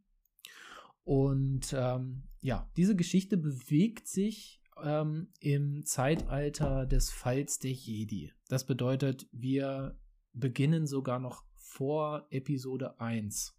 [1.04, 8.32] Und ähm, ja, diese Geschichte bewegt sich ähm, im Zeitalter des Falls der Jedi.
[8.48, 9.98] Das bedeutet, wir
[10.32, 13.58] beginnen sogar noch vor Episode 1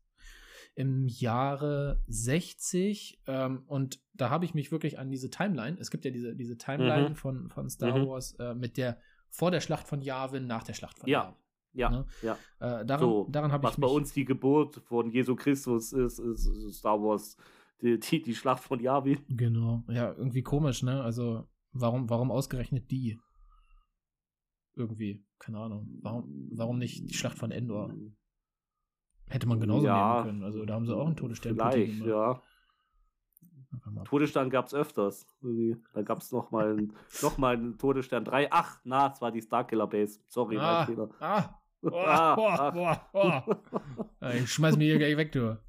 [0.75, 6.03] im Jahre 60 ähm, und da habe ich mich wirklich an diese Timeline, es gibt
[6.05, 7.15] ja diese, diese Timeline mhm.
[7.15, 8.07] von, von Star mhm.
[8.07, 8.97] Wars äh, mit der
[9.29, 11.23] vor der Schlacht von Yavin, nach der Schlacht von ja.
[11.23, 11.35] Yavin.
[11.75, 12.05] Ja, ne?
[12.21, 12.37] ja.
[12.59, 16.19] Äh, daran, so, daran habe ich Was bei uns die Geburt von Jesu Christus ist,
[16.19, 17.35] ist Star Wars
[17.83, 19.19] die, die, die Schlacht von Yavin.
[19.27, 21.03] Genau, ja, irgendwie komisch, ne?
[21.03, 23.19] Also, warum, warum ausgerechnet die?
[24.75, 25.87] Irgendwie, keine Ahnung.
[26.01, 27.93] Warum, warum nicht die Schlacht von Endor?
[29.27, 30.43] Hätte man genauso ja, nehmen können.
[30.43, 32.41] Also da haben sie auch einen Todesstern Vielleicht, ja.
[34.05, 35.25] Todesstern gab es öfters.
[35.93, 36.87] Da gab es nochmal
[37.21, 38.51] noch mal einen Todesstern 3.
[38.51, 40.19] Ach, na, es war die Starkiller Base.
[40.27, 41.09] Sorry, ah, mein Fehler.
[41.85, 43.45] Ah, boah, boah, boah,
[44.21, 44.33] boah.
[44.35, 45.59] Ich schmeiß mich hier gleich weg, du.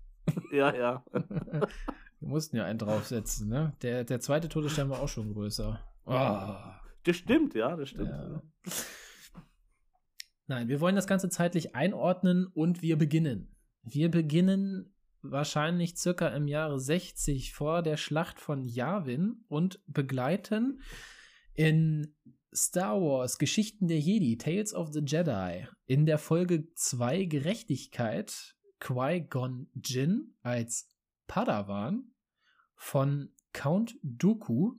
[0.52, 1.04] Ja, ja.
[2.24, 3.74] Wir mussten ja einen draufsetzen, ne?
[3.82, 5.78] Der, der zweite Todesstern war auch schon größer.
[6.06, 6.54] Oh.
[7.02, 8.08] Das stimmt, ja, das stimmt.
[8.08, 8.42] Ja.
[10.46, 13.54] Nein, wir wollen das Ganze zeitlich einordnen und wir beginnen.
[13.82, 20.80] Wir beginnen wahrscheinlich circa im Jahre 60 vor der Schlacht von Yavin und begleiten
[21.52, 22.16] in
[22.54, 29.68] Star Wars Geschichten der Jedi, Tales of the Jedi, in der Folge 2 Gerechtigkeit Qui-Gon
[29.74, 30.88] Jinn als
[31.26, 32.13] Padawan
[32.76, 34.74] von Count Dooku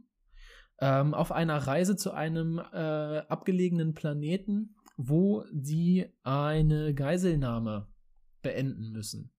[0.79, 7.87] ähm, auf einer Reise zu einem äh, abgelegenen Planeten, wo sie eine Geiselnahme
[8.41, 9.31] beenden müssen.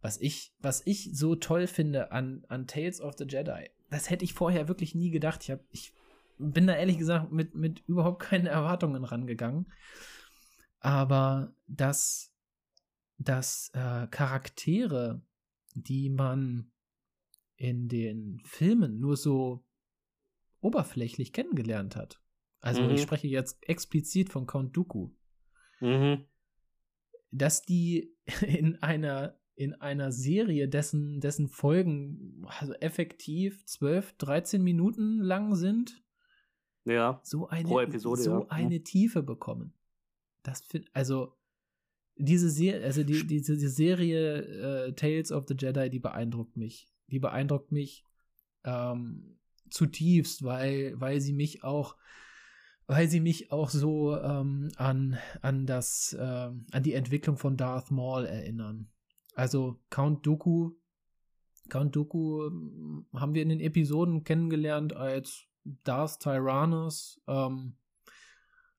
[0.00, 4.24] Was ich, was ich so toll finde an, an Tales of the Jedi, das hätte
[4.24, 5.42] ich vorher wirklich nie gedacht.
[5.42, 5.92] Ich, hab, ich
[6.38, 9.72] bin da ehrlich gesagt mit, mit überhaupt keinen Erwartungen rangegangen.
[10.80, 12.32] Aber dass,
[13.18, 15.22] dass äh, Charaktere,
[15.74, 16.70] die man
[17.58, 19.64] in den Filmen nur so
[20.60, 22.22] oberflächlich kennengelernt hat.
[22.60, 22.90] Also mhm.
[22.90, 25.10] ich spreche jetzt explizit von Count Dooku.
[25.80, 26.24] Mhm.
[27.30, 28.16] Dass die
[28.46, 36.00] in einer in einer Serie, dessen, dessen Folgen also effektiv 12, 13 Minuten lang sind,
[36.84, 38.46] ja, so eine, pro Episode, so ja.
[38.50, 39.74] eine Tiefe bekommen.
[40.44, 41.34] Das find, also
[42.14, 46.88] diese Serie, also die, diese, diese Serie äh, Tales of the Jedi, die beeindruckt mich.
[47.10, 48.04] Die beeindruckt mich
[48.64, 49.38] ähm,
[49.70, 51.96] zutiefst, weil, weil sie mich auch,
[52.86, 57.90] weil sie mich auch so ähm, an, an das, äh, an die Entwicklung von Darth
[57.90, 58.90] Maul erinnern.
[59.34, 60.72] Also Count Dooku,
[61.68, 65.46] Count Dooku ähm, haben wir in den Episoden kennengelernt als
[65.84, 67.76] Darth Tyrannus, ähm,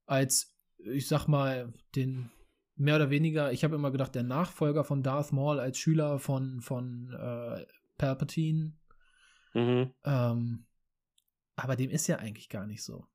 [0.06, 2.32] als, ich sag mal, den
[2.76, 6.62] mehr oder weniger, ich habe immer gedacht, der Nachfolger von Darth Maul als Schüler von,
[6.62, 7.66] von äh,
[8.00, 8.74] Palpatine.
[9.54, 9.92] Mhm.
[10.04, 10.66] Ähm,
[11.56, 13.06] aber dem ist ja eigentlich gar nicht so.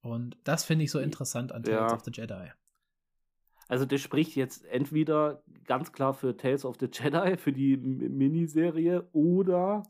[0.00, 1.96] Und das finde ich so interessant an Tales ja.
[1.96, 2.52] of the Jedi.
[3.66, 9.08] Also das spricht jetzt entweder ganz klar für Tales of the Jedi, für die Miniserie,
[9.12, 9.82] oder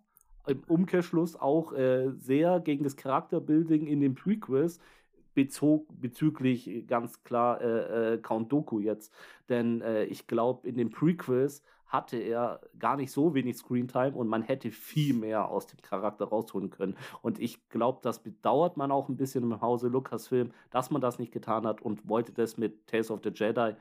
[0.47, 4.79] im Umkehrschluss auch äh, sehr gegen das Charakterbuilding in den Prequels
[5.35, 9.13] bezog, bezüglich ganz klar äh, äh, Count Doku jetzt.
[9.49, 11.63] Denn äh, ich glaube, in den Prequels
[11.95, 16.27] hatte er gar nicht so wenig Screentime und man hätte viel mehr aus dem Charakter
[16.27, 16.97] rausholen können.
[17.23, 21.19] Und ich glaube, das bedauert man auch ein bisschen im Hause Lucasfilm, dass man das
[21.19, 23.75] nicht getan hat und wollte das mit Tales of the Jedi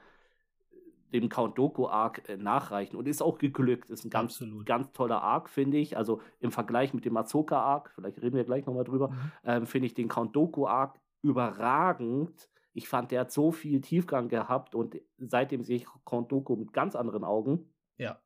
[1.13, 3.89] dem Count Doku Arc äh, nachreichen und ist auch geglückt.
[3.89, 4.65] Ist ein ganz, Absolut.
[4.65, 5.95] ganz toller Arc, finde ich.
[5.95, 9.32] Also im Vergleich mit dem Azoka Arc, vielleicht reden wir gleich nochmal drüber, mhm.
[9.43, 12.49] ähm, finde ich den Count Doku Arc überragend.
[12.73, 16.73] Ich fand, der hat so viel Tiefgang gehabt und seitdem sehe ich Count Doku mit
[16.73, 17.73] ganz anderen Augen.
[17.97, 18.21] Ja.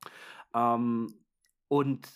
[0.54, 1.14] Ähm,
[1.68, 2.08] und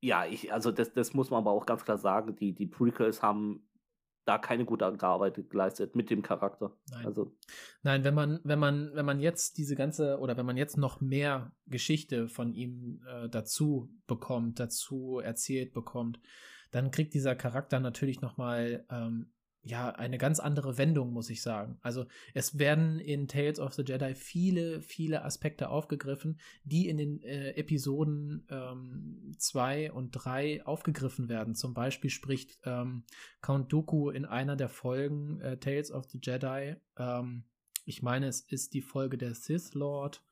[0.00, 3.22] ja, ich, also das, das muss man aber auch ganz klar sagen, die, die Prequels
[3.22, 3.68] haben
[4.24, 6.76] da keine gute Arbeit geleistet mit dem Charakter.
[6.90, 7.06] Nein.
[7.06, 7.36] Also.
[7.82, 11.00] Nein, wenn man, wenn man, wenn man jetzt diese ganze oder wenn man jetzt noch
[11.00, 16.20] mehr Geschichte von ihm äh, dazu bekommt, dazu erzählt bekommt,
[16.70, 21.78] dann kriegt dieser Charakter natürlich nochmal ähm, ja, eine ganz andere Wendung, muss ich sagen.
[21.82, 27.22] Also es werden in Tales of the Jedi viele, viele Aspekte aufgegriffen, die in den
[27.22, 28.46] äh, Episoden
[29.36, 31.54] 2 ähm, und 3 aufgegriffen werden.
[31.54, 33.04] Zum Beispiel spricht ähm,
[33.42, 37.44] Count Dooku in einer der Folgen äh, Tales of the Jedi, ähm,
[37.84, 40.22] ich meine, es ist die Folge der Sith Lord,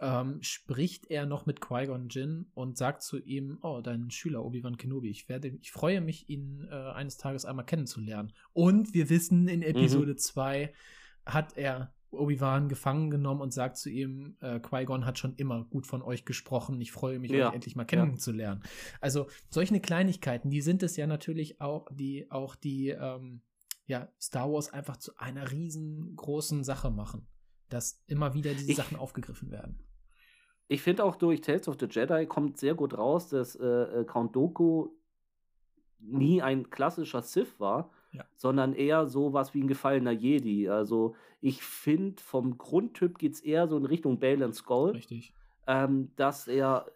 [0.00, 4.76] ähm, spricht er noch mit Qui-Gon Jinn und sagt zu ihm, oh, dein Schüler Obi-Wan
[4.76, 8.32] Kenobi, ich werde, ich freue mich, ihn äh, eines Tages einmal kennenzulernen.
[8.52, 11.32] Und wir wissen, in Episode 2 mhm.
[11.32, 15.86] hat er Obi-Wan gefangen genommen und sagt zu ihm, äh, Qui-Gon hat schon immer gut
[15.86, 17.48] von euch gesprochen, ich freue mich, ja.
[17.48, 18.60] euch endlich mal kennenzulernen.
[18.64, 18.70] Ja.
[19.00, 23.42] Also solche Kleinigkeiten, die sind es ja natürlich auch, die auch die ähm,
[23.86, 27.26] ja, Star Wars einfach zu einer riesengroßen Sache machen
[27.72, 29.78] dass immer wieder diese ich, Sachen aufgegriffen werden.
[30.68, 34.04] Ich finde auch durch Tales of the Jedi kommt sehr gut raus, dass äh, äh
[34.04, 34.90] Count Dooku
[36.00, 38.24] nie ein klassischer Sith war, ja.
[38.36, 40.68] sondern eher so was wie ein gefallener Jedi.
[40.68, 44.90] Also ich finde, vom Grundtyp geht es eher so in Richtung Bale and Skull.
[44.90, 45.32] Richtig.
[45.66, 46.86] Ähm, dass er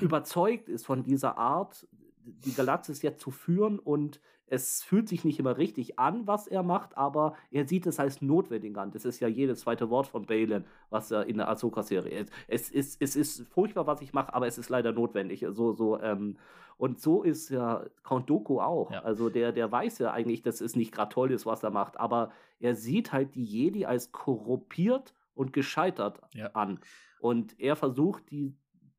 [0.00, 1.86] überzeugt ist von dieser Art
[2.26, 6.62] die Galaxis jetzt zu führen und es fühlt sich nicht immer richtig an, was er
[6.62, 8.92] macht, aber er sieht es als notwendig an.
[8.92, 12.32] Das ist ja jedes zweite Wort von Balin, was er in der Ahsoka-Serie ist.
[12.46, 15.44] Es ist, es ist furchtbar, was ich mache, aber es ist leider notwendig.
[15.50, 16.36] So, so, ähm,
[16.78, 18.92] und so ist ja Count Doku auch.
[18.92, 19.02] Ja.
[19.02, 21.98] Also der, der weiß ja eigentlich, dass es nicht gerade toll ist, was er macht,
[21.98, 26.50] aber er sieht halt die Jedi als korruptiert und gescheitert ja.
[26.52, 26.78] an.
[27.18, 28.54] Und er versucht, die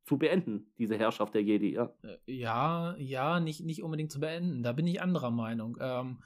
[0.07, 1.93] zu beenden, diese Herrschaft der Jedi, ja.
[2.01, 4.63] Äh, ja, ja, nicht, nicht unbedingt zu beenden.
[4.63, 5.77] Da bin ich anderer Meinung.
[5.81, 6.23] Ähm,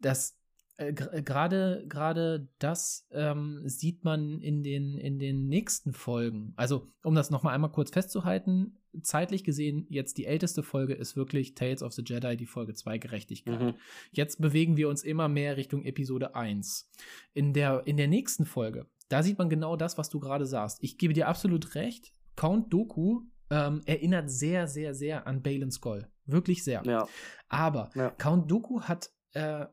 [0.00, 0.40] das
[0.78, 6.54] äh, äh gerade gerade das ähm, sieht man in den in den nächsten Folgen.
[6.56, 11.14] Also um das noch mal einmal kurz festzuhalten, zeitlich gesehen jetzt die älteste Folge ist
[11.14, 13.60] wirklich Tales of the Jedi, die Folge 2 Gerechtigkeit.
[13.60, 13.74] Mhm.
[14.10, 16.90] Jetzt bewegen wir uns immer mehr Richtung Episode 1.
[17.34, 20.78] In der in der nächsten Folge, da sieht man genau das, was du gerade sagst.
[20.82, 22.14] Ich gebe dir absolut recht.
[22.38, 26.06] Count Doku ähm, erinnert sehr, sehr, sehr an Balin Skull.
[26.24, 26.84] Wirklich sehr.
[26.86, 27.08] Ja.
[27.48, 28.10] Aber ja.
[28.10, 29.66] Count Doku hat, äh,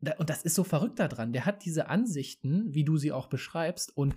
[0.00, 3.28] da, und das ist so verrückt daran, der hat diese Ansichten, wie du sie auch
[3.28, 4.14] beschreibst, und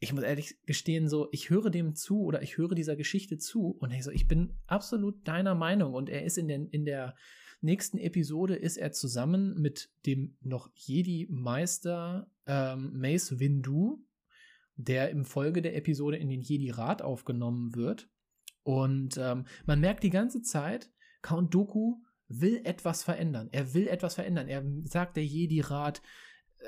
[0.00, 3.76] ich muss ehrlich gestehen, so, ich höre dem zu oder ich höre dieser Geschichte zu
[3.78, 7.14] und ich so, ich bin absolut deiner Meinung und er ist in, den, in der
[7.60, 14.04] nächsten Episode ist er zusammen mit dem noch Jedi-Meister ähm, Mace Windu,
[14.76, 18.08] der im Folge der Episode in den Jedi-Rat aufgenommen wird.
[18.62, 20.90] Und ähm, man merkt die ganze Zeit,
[21.22, 21.96] Count Doku
[22.28, 23.48] will etwas verändern.
[23.52, 24.48] Er will etwas verändern.
[24.48, 26.02] Er sagt, der Jedi-Rat
[26.58, 26.66] äh,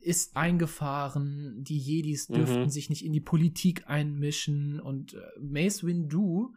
[0.00, 2.70] ist eingefahren, die Jedis dürften mhm.
[2.70, 6.54] sich nicht in die Politik einmischen und äh, Mace Windu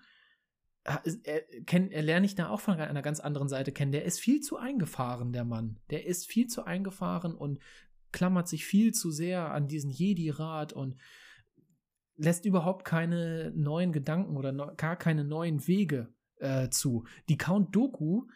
[0.83, 3.91] er, kenn, er lerne ich da auch von einer ganz anderen Seite kennen.
[3.91, 5.79] Der ist viel zu eingefahren, der Mann.
[5.89, 7.59] Der ist viel zu eingefahren und
[8.12, 10.95] klammert sich viel zu sehr an diesen Jedi-Rat und
[12.17, 17.76] lässt überhaupt keine neuen Gedanken oder no, gar keine neuen Wege äh, zu, die Count
[17.76, 18.28] Doku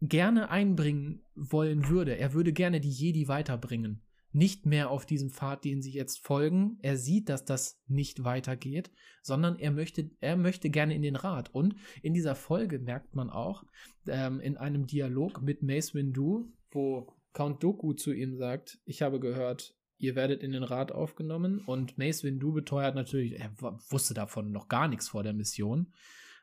[0.00, 2.16] gerne einbringen wollen würde.
[2.16, 4.02] Er würde gerne die Jedi weiterbringen.
[4.32, 6.78] Nicht mehr auf diesem Pfad, den sie jetzt folgen.
[6.82, 8.90] Er sieht, dass das nicht weitergeht,
[9.22, 11.52] sondern er möchte, er möchte gerne in den Rat.
[11.52, 13.64] Und in dieser Folge merkt man auch,
[14.06, 19.20] ähm, in einem Dialog mit Mace Windu, wo Count Doku zu ihm sagt, ich habe
[19.20, 23.52] gehört, ihr werdet in den Rat aufgenommen und Mace Windu beteuert natürlich, er
[23.90, 25.92] wusste davon noch gar nichts vor der Mission.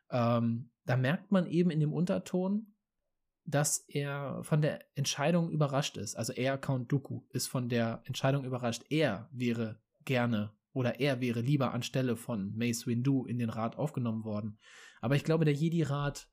[0.10, 2.74] Ähm, da merkt man eben in dem Unterton,
[3.44, 6.16] dass er von der Entscheidung überrascht ist.
[6.16, 8.84] Also er, Count Dooku, ist von der Entscheidung überrascht.
[8.90, 14.24] Er wäre gerne oder er wäre lieber anstelle von Mace Windu in den Rat aufgenommen
[14.24, 14.60] worden.
[15.02, 16.30] Aber ich glaube, der Jedi-Rat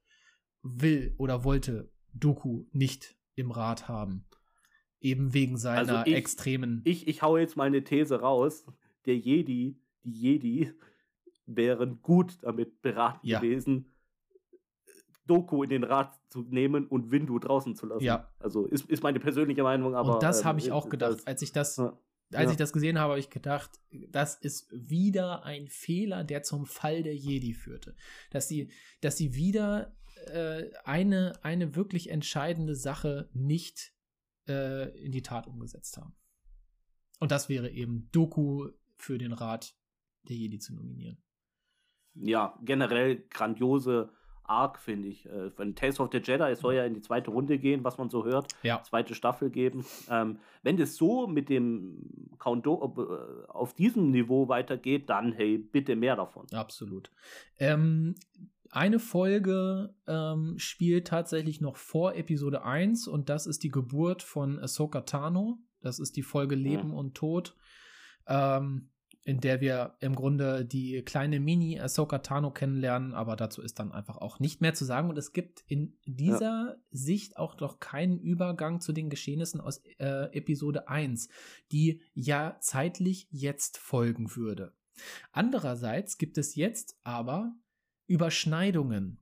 [0.63, 4.27] will oder wollte Dooku nicht im Rat haben.
[5.05, 6.81] Eben wegen seiner also ich, extremen.
[6.85, 8.65] Ich, ich hau jetzt mal eine These raus.
[9.05, 10.73] Der Jedi, die Jedi
[11.45, 13.39] wären gut damit beraten ja.
[13.39, 13.93] gewesen,
[15.27, 18.05] Doku in den Rat zu nehmen und Windu draußen zu lassen.
[18.05, 18.31] Ja.
[18.39, 20.15] Also ist, ist meine persönliche Meinung, aber.
[20.15, 21.19] Und das ähm, habe ich auch gedacht.
[21.19, 21.99] Das, als ich das, ja.
[22.33, 23.71] als ich das gesehen habe, habe ich gedacht,
[24.09, 27.95] das ist wieder ein Fehler, der zum Fall der Jedi führte.
[28.31, 29.95] Dass sie, dass sie wieder
[30.27, 33.94] äh, eine, eine wirklich entscheidende Sache nicht
[34.49, 36.15] äh, in die Tat umgesetzt haben.
[37.21, 39.75] Und das wäre eben Doku für den Rat
[40.29, 41.19] der Jedi zu nominieren.
[42.15, 44.11] Ja, generell grandiose
[44.45, 45.27] Arc, finde ich.
[45.27, 47.99] Äh, von Tales of the Jedi, es soll ja in die zweite Runde gehen, was
[47.99, 48.55] man so hört.
[48.63, 48.83] Ja.
[48.83, 49.85] Zweite Staffel geben.
[50.11, 55.97] Ähm, wenn das so mit dem Count äh, auf diesem Niveau weitergeht, dann hey, bitte
[55.97, 56.47] mehr davon.
[56.53, 57.11] Absolut.
[57.59, 58.15] Ähm,
[58.75, 64.59] eine Folge ähm, spielt tatsächlich noch vor Episode 1 und das ist die Geburt von
[64.59, 65.59] Ahsoka Tano.
[65.81, 66.95] Das ist die Folge Leben mhm.
[66.95, 67.57] und Tod,
[68.27, 68.91] ähm,
[69.23, 73.93] in der wir im Grunde die kleine Mini Ahsoka Tano kennenlernen, aber dazu ist dann
[73.93, 76.77] einfach auch nicht mehr zu sagen und es gibt in dieser ja.
[76.91, 81.29] Sicht auch noch keinen Übergang zu den Geschehnissen aus äh, Episode 1,
[81.71, 84.73] die ja zeitlich jetzt folgen würde.
[85.33, 87.55] Andererseits gibt es jetzt aber
[88.07, 89.19] Überschneidungen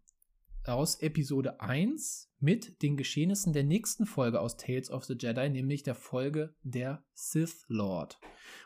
[0.65, 5.85] aus Episode 1 mit den Geschehnissen der nächsten Folge aus Tales of the Jedi, nämlich
[5.85, 8.19] der Folge der Sith Lord.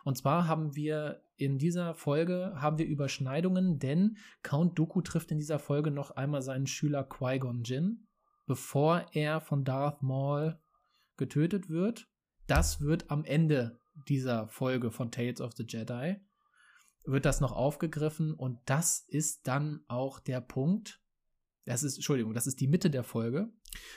[0.05, 5.39] Und zwar haben wir in dieser Folge haben wir Überschneidungen, denn Count Dooku trifft in
[5.39, 8.07] dieser Folge noch einmal seinen Schüler Qui-Gon Jinn,
[8.47, 10.59] bevor er von Darth Maul
[11.19, 12.09] getötet wird.
[12.47, 16.17] Das wird am Ende dieser Folge von Tales of the Jedi
[17.07, 21.01] wird das noch aufgegriffen und das ist dann auch der Punkt.
[21.65, 23.51] Das ist, Entschuldigung, das ist die Mitte der Folge.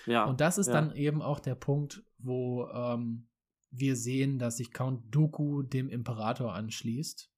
[0.06, 0.26] Ja.
[0.26, 0.74] Und das ist ja.
[0.74, 3.28] dann eben auch der Punkt, wo ähm,
[3.72, 7.32] wir sehen, dass sich Count Dooku dem Imperator anschließt.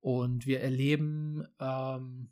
[0.00, 2.30] Und wir erleben, ähm,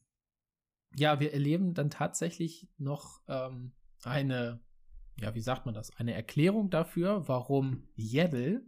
[0.97, 3.73] ja, wir erleben dann tatsächlich noch ähm,
[4.03, 4.61] eine,
[5.19, 8.65] ja, wie sagt man das, eine Erklärung dafür, warum Yeddle,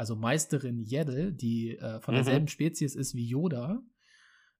[0.00, 2.16] also Meisterin Yeddle, die äh, von mhm.
[2.16, 3.82] derselben Spezies ist wie Yoda,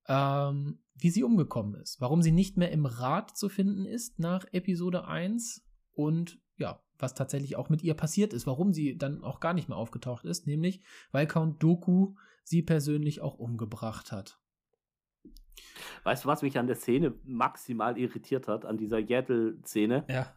[0.06, 1.98] ähm, wie sie umgekommen ist.
[1.98, 7.14] Warum sie nicht mehr im Rat zu finden ist nach Episode 1 und ja, was
[7.14, 10.46] tatsächlich auch mit ihr passiert ist, warum sie dann auch gar nicht mehr aufgetaucht ist,
[10.46, 14.38] nämlich weil Count Doku sie persönlich auch umgebracht hat.
[16.04, 20.04] Weißt du, was mich an der Szene maximal irritiert hat, an dieser Yaddle-Szene?
[20.06, 20.36] Ja.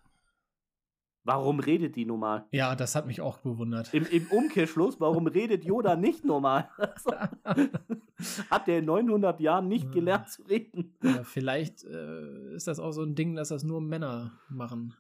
[1.26, 2.46] Warum redet die normal?
[2.52, 3.94] Ja, das hat mich auch bewundert.
[3.94, 6.70] Im, im Umkehrschluss, warum redet Yoda nicht normal?
[8.50, 10.96] hat der in 900 Jahren nicht gelernt zu reden?
[11.02, 14.96] Ja, vielleicht äh, ist das auch so ein Ding, dass das nur Männer machen.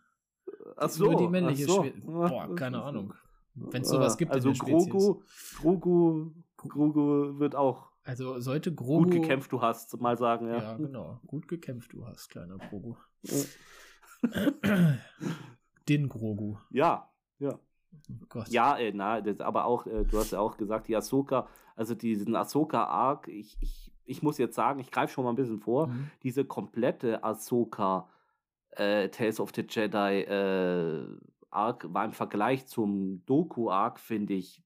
[0.78, 1.12] Ach so.
[1.12, 1.86] Nur die männliche so.
[2.06, 3.14] Boah, keine Ahnung.
[3.56, 5.22] Wenn es sowas gibt also in der Grogu,
[5.58, 9.04] Grogu, Grogu wird auch also sollte Grogu.
[9.04, 10.58] Gut gekämpft du hast, mal sagen, ja.
[10.58, 11.22] Ja, genau.
[11.26, 12.96] Gut gekämpft du hast, kleiner Grogu.
[15.90, 16.58] Den Grogu.
[16.70, 17.10] Ja,
[17.40, 17.60] ja.
[18.34, 21.48] Oh ja, äh, na, das, aber auch, äh, du hast ja auch gesagt, die Ahsoka,
[21.76, 25.60] also diesen Ahsoka-Arc, ich, ich, ich muss jetzt sagen, ich greife schon mal ein bisschen
[25.60, 26.10] vor, mhm.
[26.24, 28.10] diese komplette Ahsoka
[28.72, 31.06] äh, Tales of the Jedi äh,
[31.52, 34.64] Arc war im Vergleich zum Doku-Arc, finde ich,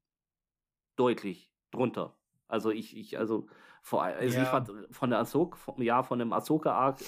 [0.95, 2.15] deutlich drunter.
[2.47, 3.47] Also ich, ich, also,
[3.81, 4.43] vor, also ja.
[4.43, 6.99] ich fand von der Ahsoka, ja, von dem Ahsoka-Arc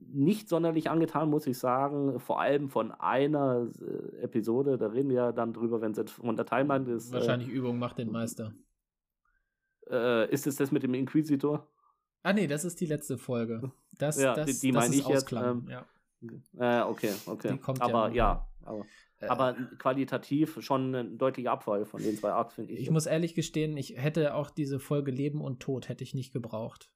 [0.00, 2.20] nicht sonderlich angetan, muss ich sagen.
[2.20, 6.12] Vor allem von einer äh, Episode, da reden wir ja dann drüber, wenn es jetzt
[6.12, 7.10] von der Timeline ist.
[7.10, 8.54] Äh, Wahrscheinlich äh, Übung macht den Meister.
[9.90, 11.66] Äh, ist es das mit dem Inquisitor?
[12.22, 13.72] Ah, nee, das ist die letzte Folge.
[13.98, 15.32] Das, ja, das, die, die meine ich jetzt.
[15.32, 15.84] Ähm, ja.
[16.56, 17.58] Äh, okay, okay.
[17.80, 18.86] aber ja, ja aber,
[19.20, 22.80] äh, aber, qualitativ schon ein deutlicher Abfall von den zwei Arcs, finde ich.
[22.80, 26.32] Ich muss ehrlich gestehen, ich hätte auch diese Folge Leben und Tod hätte ich nicht
[26.32, 26.90] gebraucht.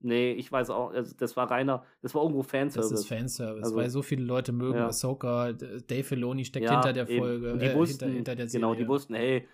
[0.00, 2.90] Nee, ich weiß auch, also das war reiner, das war irgendwo Fanservice.
[2.90, 4.86] Das ist Fanservice, also, weil so viele Leute mögen ja.
[4.86, 8.66] Ahsoka, Dave Filoni steckt ja, hinter der Folge, die äh, wussten, hinter, hinter, der Serie.
[8.66, 9.48] Genau, die wussten, hey,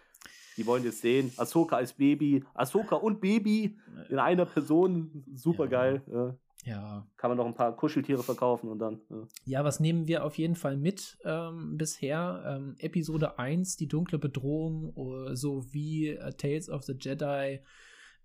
[0.58, 3.78] die wollen jetzt sehen, Ahsoka als Baby, Ahsoka und Baby
[4.10, 6.02] in einer Person, super geil.
[6.12, 6.36] Ja.
[6.64, 7.06] ja.
[7.16, 9.00] Kann man noch ein paar Kuscheltiere verkaufen und dann.
[9.08, 9.16] Ja,
[9.46, 12.44] ja was nehmen wir auf jeden Fall mit ähm, bisher?
[12.46, 17.60] Ähm, Episode 1, die dunkle Bedrohung, uh, sowie uh, Tales of the Jedi,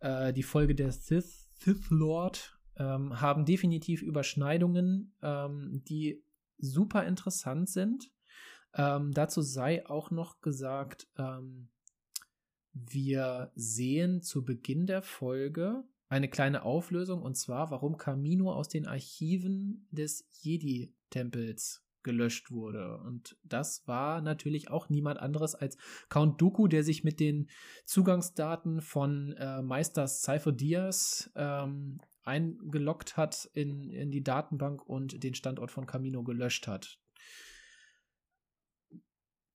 [0.04, 6.24] uh, die Folge der Sith Sith Lord ähm, haben definitiv Überschneidungen, ähm, die
[6.58, 8.12] super interessant sind.
[8.74, 11.70] Ähm, dazu sei auch noch gesagt, ähm,
[12.72, 18.88] wir sehen zu Beginn der Folge eine kleine Auflösung und zwar, warum Camino aus den
[18.88, 22.98] Archiven des Jedi-Tempels gelöscht wurde.
[23.00, 25.78] Und das war natürlich auch niemand anderes als
[26.10, 27.50] Count Dooku, der sich mit den
[27.86, 35.34] Zugangsdaten von äh, Meister Cypher Diaz ähm, eingeloggt hat in, in die Datenbank und den
[35.34, 37.00] Standort von Camino gelöscht hat.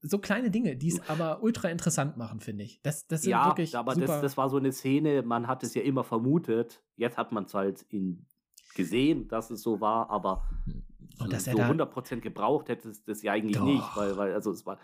[0.06, 2.82] So kleine Dinge, die es aber ultra interessant machen, finde ich.
[2.82, 5.72] Das, das sind ja, wirklich aber das, das war so eine Szene, man hat es
[5.74, 6.82] ja immer vermutet.
[6.96, 8.26] Jetzt hat man es halt in
[8.74, 10.84] gesehen, dass es so war, aber hm.
[11.18, 13.64] Und dass so er da 100% gebraucht hätte es das ja eigentlich doch.
[13.64, 14.78] nicht, weil, weil also es war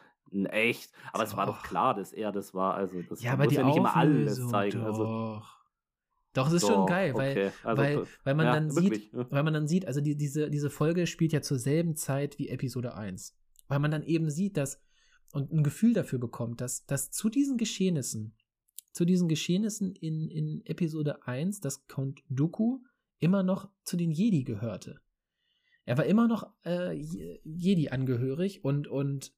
[0.50, 1.30] echt, aber doch.
[1.30, 2.74] es war doch klar, dass er das war.
[2.74, 4.80] Also das ja, aber die ja nicht immer alles zeigen.
[4.82, 5.36] Also doch.
[5.36, 5.42] Also,
[6.32, 7.50] doch, es ist doch, schon geil, weil, okay.
[7.64, 10.48] also, weil, weil man ja, dann wirklich, sieht, weil man dann sieht, also die, diese,
[10.48, 13.36] diese Folge spielt ja zur selben Zeit wie Episode 1.
[13.66, 14.80] Weil man dann eben sieht, dass
[15.32, 18.34] und ein Gefühl dafür bekommt, dass, dass zu diesen Geschehnissen,
[18.92, 22.80] zu diesen Geschehnissen in, in Episode 1, dass Count Dooku
[23.18, 25.00] immer noch zu den Jedi gehörte.
[25.90, 26.94] Er war immer noch äh,
[27.42, 29.32] Jedi angehörig und, und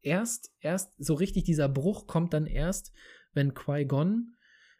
[0.00, 2.94] erst, erst so richtig dieser Bruch kommt dann erst,
[3.34, 4.34] wenn Qui-Gon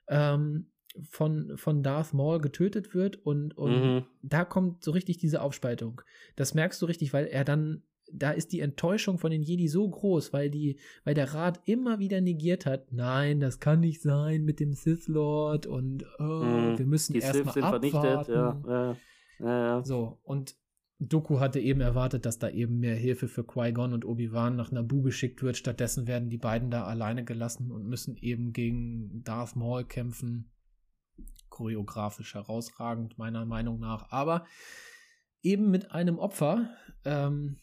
[0.08, 0.70] ähm,
[1.10, 4.04] von, von Darth Maul getötet wird und, und mhm.
[4.22, 6.00] da kommt so richtig diese Aufspaltung.
[6.34, 9.86] Das merkst du richtig, weil er dann, da ist die Enttäuschung von den Jedi so
[9.86, 14.46] groß, weil die, weil der Rat immer wieder negiert hat, nein, das kann nicht sein
[14.46, 16.78] mit dem Sith Lord und oh, mhm.
[16.78, 17.90] wir müssen erstmal abwarten.
[17.90, 18.96] Vernichtet, ja, ja,
[19.40, 20.56] ja, so, und
[21.00, 25.02] Doku hatte eben erwartet, dass da eben mehr Hilfe für Qui-Gon und Obi-Wan nach Naboo
[25.02, 25.56] geschickt wird.
[25.56, 30.50] Stattdessen werden die beiden da alleine gelassen und müssen eben gegen Darth Maul kämpfen.
[31.50, 34.10] Choreografisch herausragend, meiner Meinung nach.
[34.10, 34.44] Aber
[35.42, 36.68] eben mit einem Opfer.
[37.04, 37.58] Ähm,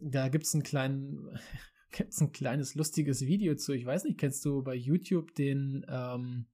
[0.00, 1.38] da gibt es einen kleinen,
[1.92, 3.72] gibt's ein kleines lustiges Video zu.
[3.72, 6.46] Ich weiß nicht, kennst du bei YouTube den, ähm,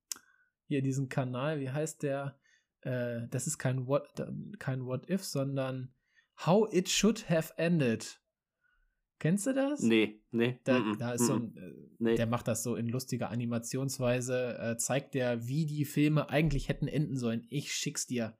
[0.67, 2.37] hier diesen Kanal, wie heißt der?
[2.81, 4.09] Äh, das ist kein What,
[4.59, 5.93] kein What If, sondern
[6.47, 8.19] How It Should Have Ended.
[9.19, 9.83] Kennst du das?
[9.83, 10.59] Nee, nee.
[10.65, 12.15] Da, mm da ist mm so ein, äh, nee.
[12.15, 16.89] der macht das so in lustiger Animationsweise, äh, zeigt der, wie die Filme eigentlich hätten
[16.89, 17.47] enden sollen.
[17.51, 18.39] Ich schick's dir.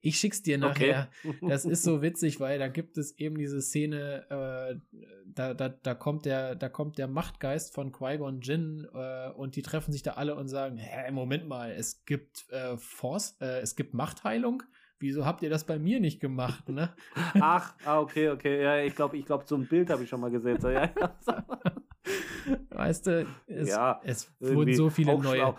[0.00, 1.10] Ich schick's dir nachher.
[1.24, 1.38] Okay.
[1.48, 5.94] Das ist so witzig, weil da gibt es eben diese Szene, äh, da, da, da
[5.94, 10.12] kommt der, da kommt der Machtgeist von Qui-Gon Jinn äh, und die treffen sich da
[10.12, 14.62] alle und sagen, hä, Moment mal, es gibt äh, Force, äh, es gibt Machtheilung.
[15.00, 16.94] Wieso habt ihr das bei mir nicht gemacht, ne?
[17.40, 18.62] Ach, ah, okay, okay.
[18.62, 20.60] Ja, ich glaube, ich glaube, so ein Bild habe ich schon mal gesehen.
[20.60, 20.90] So, ja,
[22.70, 25.54] weißt du, es, ja, es wurden so viele neue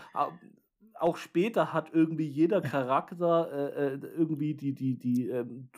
[1.00, 5.70] auch später hat irgendwie jeder Charakter äh, äh, irgendwie die, die, die ähm,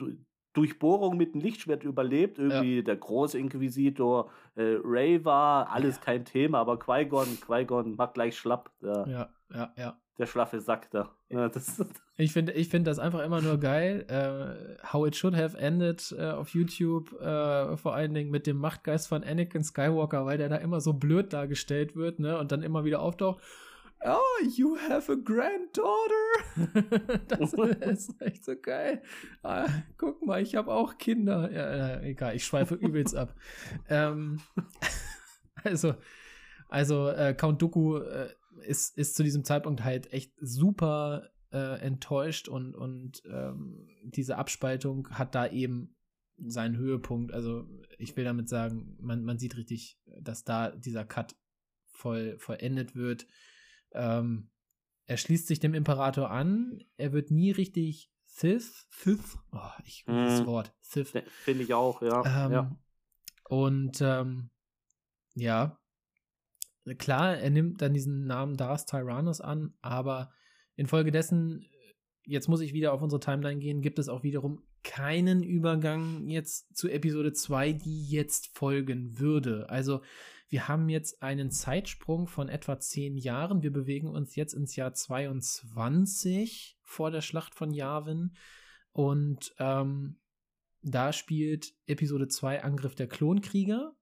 [0.53, 2.39] Durchbohrung mit dem Lichtschwert überlebt.
[2.39, 2.81] Irgendwie ja.
[2.81, 6.01] der große Inquisitor, äh, Ray war, alles ja.
[6.01, 8.71] kein Thema, aber Qui-Gon, Qui-Gon macht gleich schlapp.
[8.81, 9.97] Der, ja, ja, ja.
[10.17, 11.15] Der schlaffe Sack da.
[11.31, 11.49] Ja,
[12.17, 14.05] ich finde ich find das einfach immer nur geil.
[14.07, 18.57] Äh, How It Should Have Ended äh, auf YouTube, äh, vor allen Dingen mit dem
[18.57, 22.63] Machtgeist von Anakin Skywalker, weil der da immer so blöd dargestellt wird, ne, und dann
[22.63, 23.41] immer wieder auftaucht
[24.05, 26.15] oh, you have a granddaughter.
[27.27, 29.01] das ist echt so geil.
[29.43, 29.67] Ah,
[29.97, 31.51] guck mal, ich habe auch Kinder.
[31.51, 33.35] Ja, äh, egal, ich schweife übelst ab.
[33.89, 34.39] Ähm,
[35.63, 35.95] also,
[36.69, 38.29] also äh, Count Dooku äh,
[38.65, 45.09] ist, ist zu diesem Zeitpunkt halt echt super äh, enttäuscht und, und ähm, diese Abspaltung
[45.09, 45.95] hat da eben
[46.37, 47.33] seinen Höhepunkt.
[47.33, 51.35] Also ich will damit sagen, man, man sieht richtig, dass da dieser Cut
[51.87, 53.27] voll vollendet wird.
[53.91, 54.49] Ähm,
[55.05, 56.79] er schließt sich dem Imperator an.
[56.97, 58.87] Er wird nie richtig Sith.
[58.89, 59.37] Sith.
[59.51, 60.11] Oh, ich mm.
[60.11, 60.73] das Wort.
[60.81, 61.13] Sith.
[61.43, 62.45] Finde ich auch, ja.
[62.45, 62.77] Ähm, ja.
[63.49, 64.49] Und ähm,
[65.35, 65.80] ja,
[66.97, 70.31] klar, er nimmt dann diesen Namen Darth Tyrannus an, aber
[70.75, 71.65] infolgedessen,
[72.25, 76.75] jetzt muss ich wieder auf unsere Timeline gehen, gibt es auch wiederum keinen Übergang jetzt
[76.75, 79.69] zu Episode 2, die jetzt folgen würde.
[79.69, 80.01] Also
[80.49, 83.61] wir haben jetzt einen Zeitsprung von etwa zehn Jahren.
[83.63, 88.35] Wir bewegen uns jetzt ins Jahr 22 vor der Schlacht von Yavin.
[88.91, 90.19] Und ähm,
[90.81, 93.95] da spielt Episode 2 Angriff der Klonkrieger.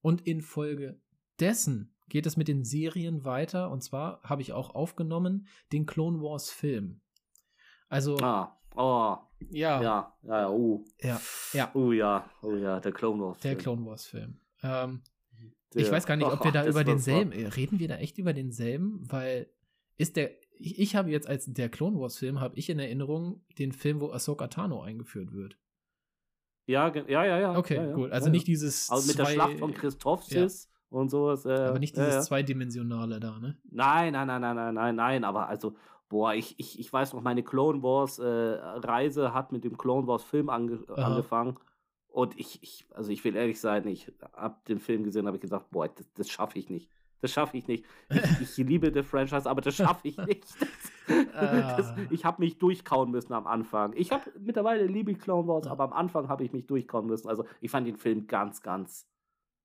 [0.00, 0.98] Und infolge
[1.38, 3.70] dessen geht es mit den Serien weiter.
[3.70, 7.00] Und zwar habe ich auch aufgenommen den Clone Wars Film.
[7.88, 8.18] Also.
[8.18, 9.16] Ah, oh.
[9.48, 9.82] Ja.
[9.82, 10.84] Ja, ja, oh.
[11.00, 11.20] Ja,
[11.54, 11.70] ja.
[11.74, 13.54] Oh ja, oh ja, der Clone Wars Film.
[13.54, 14.40] Der Clone Wars Film.
[14.62, 15.00] Ähm,
[15.74, 19.10] ich weiß gar nicht, ob wir da über denselben, reden wir da echt über denselben?
[19.10, 19.48] Weil
[19.96, 23.42] ist der, ich, ich habe jetzt als der Clone Wars Film, habe ich in Erinnerung
[23.58, 25.56] den Film, wo Ahsoka Tano eingeführt wird.
[26.66, 27.56] Ja, ja, ja, ja.
[27.56, 28.12] Okay, ja, gut.
[28.12, 28.90] Also ja, nicht dieses.
[28.90, 30.71] Also mit zwei, der Schlacht von Christophsis ja.
[30.92, 31.44] Und sowas.
[31.44, 33.56] Äh, aber nicht dieses zweidimensionale da, ne?
[33.70, 35.24] Nein, nein, nein, nein, nein, nein, nein.
[35.24, 35.74] Aber also,
[36.08, 40.06] boah, ich, ich, ich weiß noch, meine Clone Wars äh, Reise hat mit dem Clone
[40.06, 41.06] Wars Film ange Aha.
[41.06, 41.56] angefangen.
[42.08, 45.40] Und ich, ich, also ich will ehrlich sein, ich habe den Film gesehen, habe ich
[45.40, 46.90] gesagt, boah, das, das schaffe ich nicht.
[47.22, 47.86] Das schaffe ich nicht.
[48.10, 50.44] Ich, ich liebe The Franchise, aber das schaffe ich nicht.
[50.44, 50.58] Das,
[51.76, 51.96] das, ah.
[52.10, 53.94] ich habe mich durchkauen müssen am Anfang.
[53.96, 57.28] Ich habe mittlerweile liebe Clone Wars, aber am Anfang habe ich mich durchkauen müssen.
[57.28, 59.08] Also ich fand den Film ganz, ganz.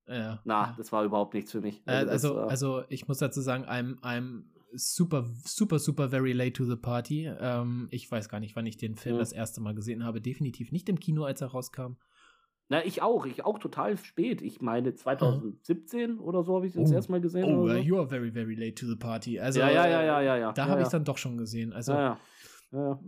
[0.08, 0.74] Ja, na, ja.
[0.76, 1.82] das war überhaupt nichts für mich.
[1.84, 6.52] Also, also, das, also ich muss dazu sagen, I'm, I'm super, super, super very late
[6.52, 7.26] to the party.
[7.26, 9.20] Ähm, ich weiß gar nicht, wann ich den Film mhm.
[9.20, 10.20] das erste Mal gesehen habe.
[10.20, 11.96] Definitiv nicht im Kino, als er rauskam.
[12.70, 13.24] Na, ich auch.
[13.24, 14.42] Ich auch total spät.
[14.42, 16.22] Ich meine 2017 oh.
[16.22, 16.84] oder so habe ich den oh.
[16.84, 17.44] das erste Mal gesehen.
[17.44, 17.74] Oh, so.
[17.74, 19.40] you are very, very late to the party.
[19.40, 20.36] Also, ja, ja, ja, ja, ja.
[20.36, 20.52] ja.
[20.52, 20.86] Da ja, habe ja.
[20.86, 21.72] ich dann doch schon gesehen.
[21.72, 22.18] Also, ja,
[22.72, 23.00] ja.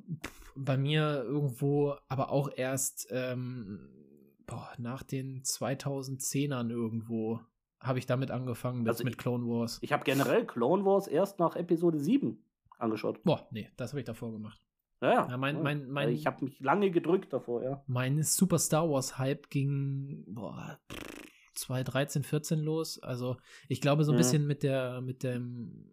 [0.57, 3.81] bei mir irgendwo, aber auch erst ähm,
[4.51, 7.41] boah, nach den 2010ern irgendwo
[7.79, 9.79] habe ich damit angefangen, also mit Clone Wars.
[9.81, 12.43] Ich habe generell Clone Wars erst nach Episode 7
[12.79, 13.23] angeschaut.
[13.23, 14.61] Boah, nee, das habe ich davor gemacht.
[15.01, 15.37] Ja, ja.
[15.39, 17.83] mein, mein, mein, ich habe mich lange gedrückt davor, ja.
[17.87, 20.79] Mein Super Star Wars Hype ging boah,
[21.55, 23.03] 2013, 14 los.
[23.03, 23.39] Also
[23.69, 24.19] ich glaube so ein ja.
[24.19, 25.91] bisschen mit der, mit dem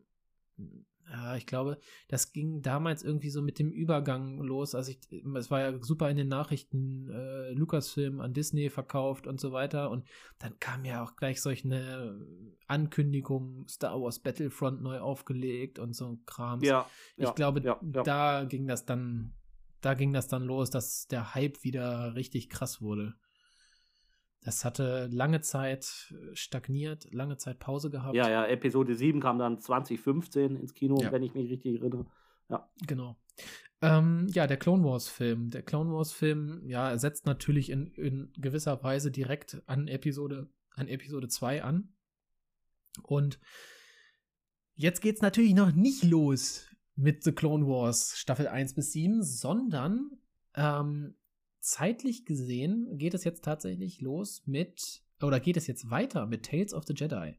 [1.09, 1.77] ja, ich glaube,
[2.07, 4.75] das ging damals irgendwie so mit dem Übergang los.
[4.75, 4.99] Also ich,
[5.35, 9.89] es war ja super in den Nachrichten, äh, Lucasfilm an Disney verkauft und so weiter.
[9.89, 10.05] Und
[10.39, 12.19] dann kam ja auch gleich solche
[12.67, 16.61] Ankündigungen, Star Wars Battlefront neu aufgelegt und so ein Kram.
[16.61, 16.89] Ja.
[17.15, 18.03] Ich ja, glaube, ja, ja.
[18.03, 19.33] da ging das dann,
[19.81, 23.15] da ging das dann los, dass der Hype wieder richtig krass wurde.
[24.41, 28.15] Das hatte lange Zeit äh, stagniert, lange Zeit Pause gehabt.
[28.15, 31.11] Ja, ja, Episode 7 kam dann 2015 ins Kino, ja.
[31.11, 32.05] wenn ich mich richtig erinnere.
[32.49, 32.69] Ja.
[32.88, 33.17] Genau.
[33.81, 35.49] Ähm, ja, der Clone Wars-Film.
[35.49, 41.27] Der Clone Wars-Film, ja, setzt natürlich in, in gewisser Weise direkt an Episode, an Episode
[41.27, 41.93] 2 an.
[43.03, 43.39] Und
[44.75, 50.11] jetzt geht's natürlich noch nicht los mit The Clone Wars Staffel 1 bis 7, sondern
[50.55, 51.15] ähm,
[51.68, 56.74] zeitlich gesehen geht es jetzt tatsächlich los mit, oder geht es jetzt weiter mit Tales
[56.74, 57.38] of the Jedi.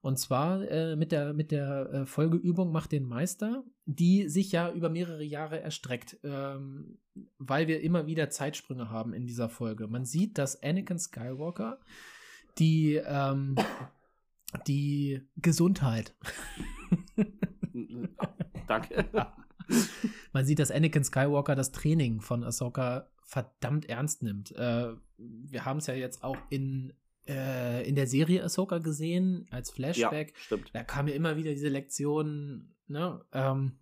[0.00, 4.70] Und zwar äh, mit der, mit der äh, Folgeübung Macht den Meister, die sich ja
[4.70, 6.98] über mehrere Jahre erstreckt, ähm,
[7.38, 9.88] weil wir immer wieder Zeitsprünge haben in dieser Folge.
[9.88, 11.80] Man sieht, dass Anakin Skywalker
[12.58, 13.56] die, ähm,
[14.68, 16.14] die Gesundheit.
[18.68, 19.06] Danke.
[20.32, 24.52] Man sieht, dass Anakin Skywalker das Training von Ahsoka verdammt ernst nimmt.
[24.52, 26.94] Äh, wir haben es ja jetzt auch in
[27.26, 30.30] äh, in der Serie Ahsoka gesehen, als Flashback.
[30.30, 30.70] Ja, stimmt.
[30.72, 33.22] Da kam ja immer wieder diese Lektion, ne?
[33.32, 33.78] Ähm,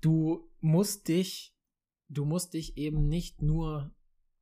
[0.00, 1.54] du musst dich,
[2.08, 3.94] du musst dich eben nicht nur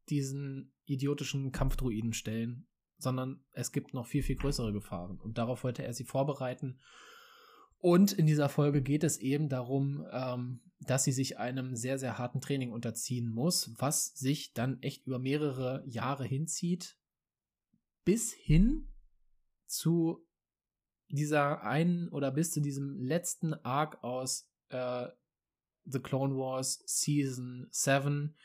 [0.08, 5.18] diesen idiotischen Kampfdruiden stellen, sondern es gibt noch viel, viel größere Gefahren.
[5.18, 6.78] Und darauf wollte er sie vorbereiten.
[7.78, 12.18] Und in dieser Folge geht es eben darum, ähm, dass sie sich einem sehr, sehr
[12.18, 16.96] harten Training unterziehen muss, was sich dann echt über mehrere Jahre hinzieht
[18.04, 18.88] bis hin
[19.66, 20.24] zu
[21.08, 25.08] dieser einen oder bis zu diesem letzten Arc aus äh,
[25.84, 28.36] The Clone Wars Season 7,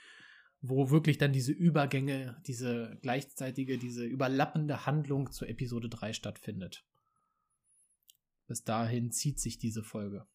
[0.62, 6.86] wo wirklich dann diese Übergänge, diese gleichzeitige, diese überlappende Handlung zur Episode 3 stattfindet.
[8.48, 10.28] Bis dahin zieht sich diese Folge.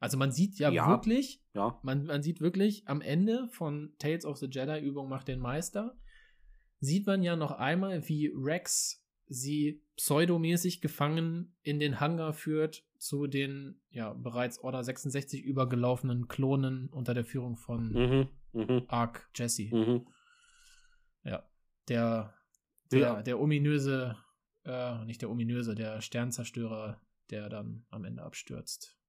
[0.00, 0.88] Also man sieht ja, ja.
[0.88, 1.78] wirklich, ja.
[1.82, 5.96] Man, man sieht wirklich am Ende von Tales of the Jedi Übung macht den Meister,
[6.80, 13.26] sieht man ja noch einmal, wie Rex sie pseudomäßig gefangen in den Hangar führt zu
[13.26, 18.82] den ja bereits Order 66 übergelaufenen Klonen unter der Führung von mhm, mh.
[18.88, 19.72] Ark Jesse.
[19.72, 20.06] Mhm.
[21.22, 21.48] Ja,
[21.88, 22.34] der
[22.90, 23.22] der, ja.
[23.22, 24.16] der ominöse,
[24.64, 28.99] äh, nicht der ominöse, der Sternzerstörer, der dann am Ende abstürzt.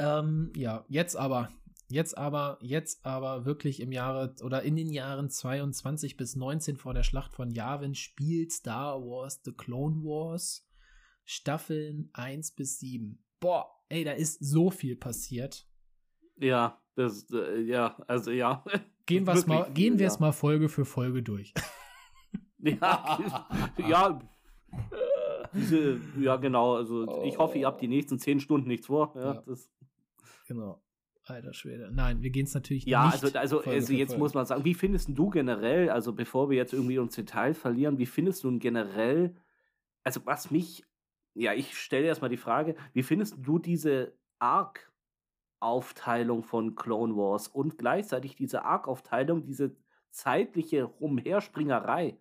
[0.00, 1.50] Ähm, ja, jetzt aber
[1.90, 6.94] Jetzt aber, jetzt aber wirklich im Jahre oder in den Jahren 22 bis 19 vor
[6.94, 10.68] der Schlacht von Yavin spielt Star Wars The Clone Wars
[11.24, 13.18] Staffeln 1 bis 7.
[13.40, 15.66] Boah, ey, da ist so viel passiert.
[16.36, 18.64] Ja, das, äh, ja, also ja.
[19.06, 20.20] Gehen, wir's mal, viel, gehen wir es ja.
[20.20, 21.52] mal Folge für Folge durch.
[22.58, 23.18] ja,
[23.88, 24.20] ja.
[25.52, 26.76] Diese, ja, genau.
[26.76, 27.24] Also oh.
[27.24, 29.12] ich hoffe, ihr habt die nächsten zehn Stunden nichts vor.
[29.16, 29.42] Ja, ja.
[29.44, 29.68] Das.
[30.46, 30.80] Genau.
[31.24, 31.90] Alter Schwede.
[31.92, 33.22] Nein, wir gehen es natürlich ja, nicht.
[33.22, 36.56] Ja, also, also, also jetzt muss man sagen, wie findest du generell, also bevor wir
[36.56, 39.36] jetzt irgendwie uns Detail verlieren, wie findest du generell,
[40.02, 40.84] also was mich,
[41.34, 47.78] ja, ich stelle erstmal die Frage, wie findest du diese Arc-Aufteilung von Clone Wars und
[47.78, 49.76] gleichzeitig diese Arc-Aufteilung, diese
[50.10, 52.18] zeitliche Rumherspringerei?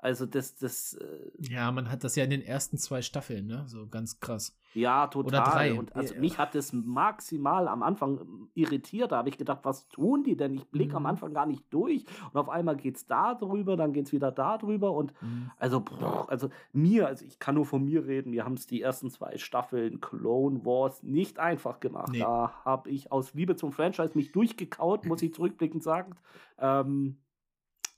[0.00, 0.94] Also das, das.
[0.94, 3.64] Äh ja, man hat das ja in den ersten zwei Staffeln, ne?
[3.66, 4.56] So ganz krass.
[4.74, 5.40] Ja, total.
[5.40, 5.74] Oder drei.
[5.74, 6.20] Und also ja.
[6.20, 9.10] mich hat das maximal am Anfang ähm, irritiert.
[9.10, 10.54] Da habe ich gedacht, was tun die denn?
[10.54, 10.96] Ich blicke mhm.
[10.98, 12.04] am Anfang gar nicht durch.
[12.32, 14.92] Und auf einmal geht es da drüber, dann geht es wieder da drüber.
[14.92, 15.50] Und mhm.
[15.56, 15.84] also,
[16.28, 19.36] also mir, also ich kann nur von mir reden, wir haben es die ersten zwei
[19.36, 22.10] Staffeln Clone Wars nicht einfach gemacht.
[22.12, 22.20] Nee.
[22.20, 26.14] Da habe ich aus Liebe zum Franchise mich durchgekaut, muss ich zurückblickend sagen.
[26.58, 27.16] Ähm,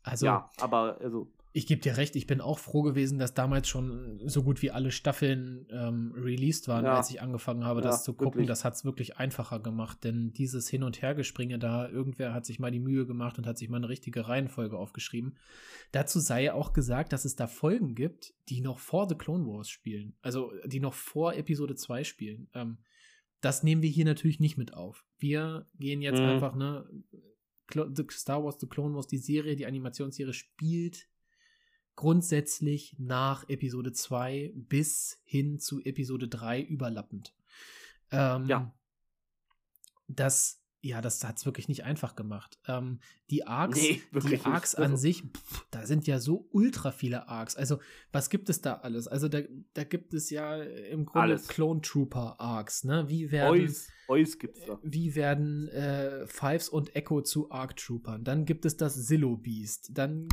[0.02, 3.68] also, ja, aber also ich gebe dir recht, ich bin auch froh gewesen, dass damals
[3.68, 6.96] schon so gut wie alle Staffeln ähm, released waren, ja.
[6.96, 8.34] als ich angefangen habe, ja, das zu gucken.
[8.34, 8.46] Wirklich.
[8.46, 12.60] Das hat es wirklich einfacher gemacht, denn dieses Hin- und Hergespringe da, irgendwer hat sich
[12.60, 15.36] mal die Mühe gemacht und hat sich mal eine richtige Reihenfolge aufgeschrieben.
[15.90, 19.68] Dazu sei auch gesagt, dass es da Folgen gibt, die noch vor The Clone Wars
[19.68, 22.48] spielen, also die noch vor Episode 2 spielen.
[22.54, 22.78] Ähm,
[23.40, 25.04] das nehmen wir hier natürlich nicht mit auf.
[25.18, 26.26] Wir gehen jetzt mhm.
[26.26, 26.88] einfach, ne,
[28.12, 31.08] Star Wars The Clone Wars, die Serie, die Animationsserie spielt
[32.00, 37.34] grundsätzlich nach Episode 2 bis hin zu Episode 3 überlappend.
[38.10, 38.74] Ähm, ja.
[40.08, 42.58] Das ja, das hat es wirklich nicht einfach gemacht.
[42.66, 47.28] Ähm, die Arcs, nee, die Arcs an sich, pff, da sind ja so ultra viele
[47.28, 47.54] Arcs.
[47.56, 47.80] Also,
[48.12, 49.06] was gibt es da alles?
[49.06, 49.40] Also, da,
[49.74, 51.48] da gibt es ja im Grunde alles.
[51.48, 53.08] Clone Trooper Arcs, ne?
[53.08, 54.78] Wie werden, Ois, Ois gibt's da.
[54.82, 58.24] Wie werden äh, Fives und Echo zu Arc Troopern?
[58.24, 59.90] Dann gibt es das Zillow Beast.
[59.92, 60.28] Dann,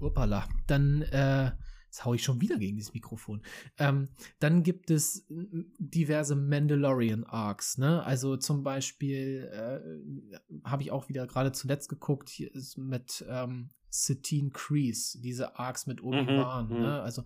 [0.00, 1.52] uppala, dann, äh,
[1.92, 3.42] Jetzt hau ich schon wieder gegen dieses Mikrofon.
[3.76, 8.02] Ähm, dann gibt es diverse Mandalorian-Arcs, ne?
[8.02, 13.68] Also zum Beispiel äh, habe ich auch wieder gerade zuletzt geguckt, hier ist mit ähm,
[13.90, 16.78] Satine Kreese, diese Arcs mit Obi-Wan, mhm, ne?
[16.78, 16.84] Mhm.
[16.86, 17.24] Also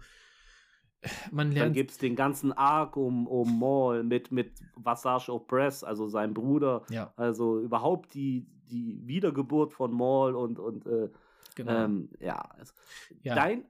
[1.30, 1.66] man lernt.
[1.66, 6.34] Dann gibt es den ganzen Arc um, um Maul mit, mit Vasage Opress, also sein
[6.34, 6.82] Bruder.
[6.90, 7.12] Ja.
[7.14, 11.08] Also überhaupt die, die Wiedergeburt von Maul und, und äh,
[11.54, 11.84] genau.
[11.84, 12.50] ähm, ja.
[13.22, 13.36] Ja.
[13.36, 13.64] Dein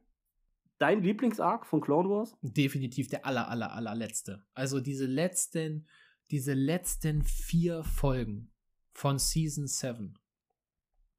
[0.78, 2.36] dein Lieblingsarc von Clone Wars?
[2.42, 4.44] Definitiv der aller, aller, allerletzte.
[4.54, 5.86] Also diese letzten,
[6.30, 8.52] diese letzten vier Folgen
[8.92, 10.18] von Season 7.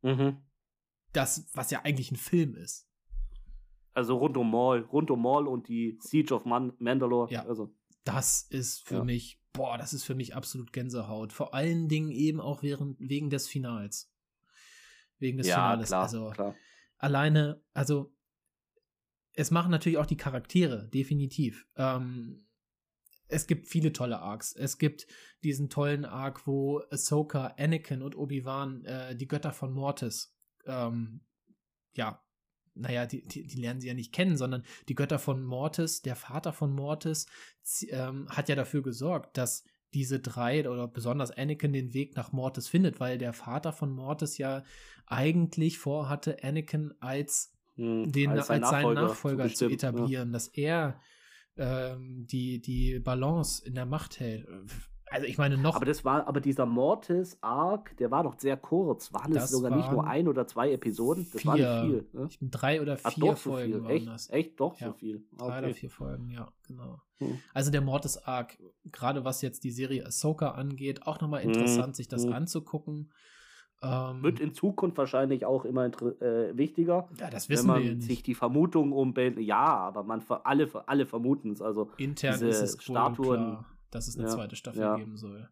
[0.01, 0.37] Mhm.
[1.13, 2.87] Das, was ja eigentlich ein Film ist.
[3.93, 7.31] Also rund um Maul, rund um Maul und die Siege of Man Mandalore.
[7.31, 7.45] Ja.
[7.45, 7.73] Also.
[8.03, 9.03] Das ist für ja.
[9.03, 11.33] mich, boah, das ist für mich absolut Gänsehaut.
[11.33, 14.13] Vor allen Dingen eben auch während, wegen des Finals.
[15.17, 15.87] Wegen des ja, Finales.
[15.87, 16.55] Klar, also klar.
[16.97, 18.13] alleine, also
[19.37, 21.67] es machen natürlich auch die Charaktere, definitiv.
[21.75, 22.47] Ähm,
[23.27, 24.53] es gibt viele tolle Arcs.
[24.53, 25.05] Es gibt
[25.43, 30.35] diesen tollen Arc, wo Ahsoka, Anakin und Obi-Wan, äh, die Götter von Mortis,
[30.65, 31.21] ähm,
[31.93, 32.23] ja,
[32.73, 36.15] naja, die, die, die, lernen sie ja nicht kennen, sondern die Götter von Mortis, der
[36.15, 37.27] Vater von Mortis,
[37.89, 39.63] ähm, hat ja dafür gesorgt, dass
[39.93, 44.37] diese drei oder besonders Anakin den Weg nach Mortis findet, weil der Vater von Mortis
[44.39, 44.63] ja
[45.05, 50.33] eigentlich vorhatte, Anakin als, hm, den, als, als seinen Nachfolger, zu, etablieren, ja.
[50.33, 50.99] dass er
[51.55, 54.47] ähm, die, die Balance in der Macht hält.
[55.09, 55.75] Also ich meine noch.
[55.75, 59.13] Aber das war, aber dieser Mortis Arc, der war doch sehr kurz.
[59.13, 61.25] Waren es sogar nicht nur ein oder zwei Episoden?
[61.31, 62.19] Das vier, war nicht viel.
[62.19, 62.49] Ne?
[62.49, 64.29] Drei oder vier Ach, so Folgen waren echt, das.
[64.29, 65.25] Echt doch ja, so viel.
[65.37, 65.47] Okay.
[65.47, 66.99] Drei oder vier Folgen, ja, genau.
[67.19, 67.39] Hm.
[67.53, 68.57] Also der Mortis Arc,
[68.91, 71.93] gerade was jetzt die Serie Ahsoka angeht, auch nochmal hm, interessant, hm.
[71.93, 72.33] sich das hm.
[72.33, 73.11] anzugucken.
[73.83, 77.07] Ähm, Wird in Zukunft wahrscheinlich auch immer äh, wichtiger.
[77.19, 78.07] Ja, das wissen wenn man wir ja nicht.
[78.07, 82.81] sich die Vermutung um ja, aber man alle alle vermuten es also intern ist es
[82.81, 84.95] Statuen, klar, dass es eine ja, zweite Staffel ja.
[84.95, 85.47] geben soll.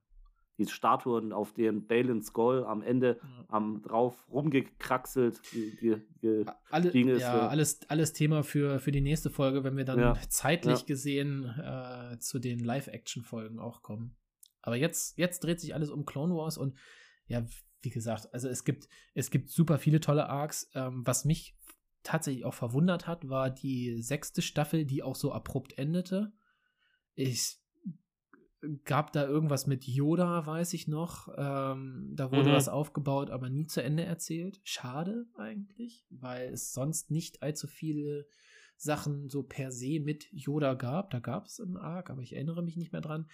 [0.58, 3.46] Die Statuen, auf denen Balin Skull am Ende ja.
[3.50, 9.30] am drauf rumgekraxelt ge, ge, Alle, ist, ja, alles, alles Thema für, für die nächste
[9.30, 14.16] Folge, wenn wir dann zeitlich gesehen äh, zu den Live-Action-Folgen auch kommen.
[14.62, 16.76] Aber jetzt, jetzt dreht sich alles um Clone Wars und
[17.28, 17.44] ja,
[17.86, 20.70] wie gesagt, also es gibt, es gibt super viele tolle Arcs.
[20.74, 21.56] Ähm, was mich
[22.04, 26.34] tatsächlich auch verwundert hat, war die sechste Staffel, die auch so abrupt endete.
[27.14, 27.60] Ich
[28.84, 31.28] gab da irgendwas mit Yoda, weiß ich noch.
[31.38, 32.54] Ähm, da wurde mhm.
[32.54, 34.60] was aufgebaut, aber nie zu Ende erzählt.
[34.64, 38.28] Schade eigentlich, weil es sonst nicht allzu viele
[38.78, 41.12] Sachen so per se mit Yoda gab.
[41.12, 43.30] Da gab es einen Arc, aber ich erinnere mich nicht mehr dran.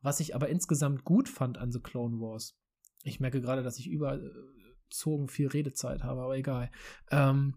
[0.00, 2.58] Was ich aber insgesamt gut fand an The Clone Wars,
[3.04, 6.70] ich merke gerade, dass ich überzogen viel Redezeit habe, aber egal.
[7.10, 7.54] Ähm,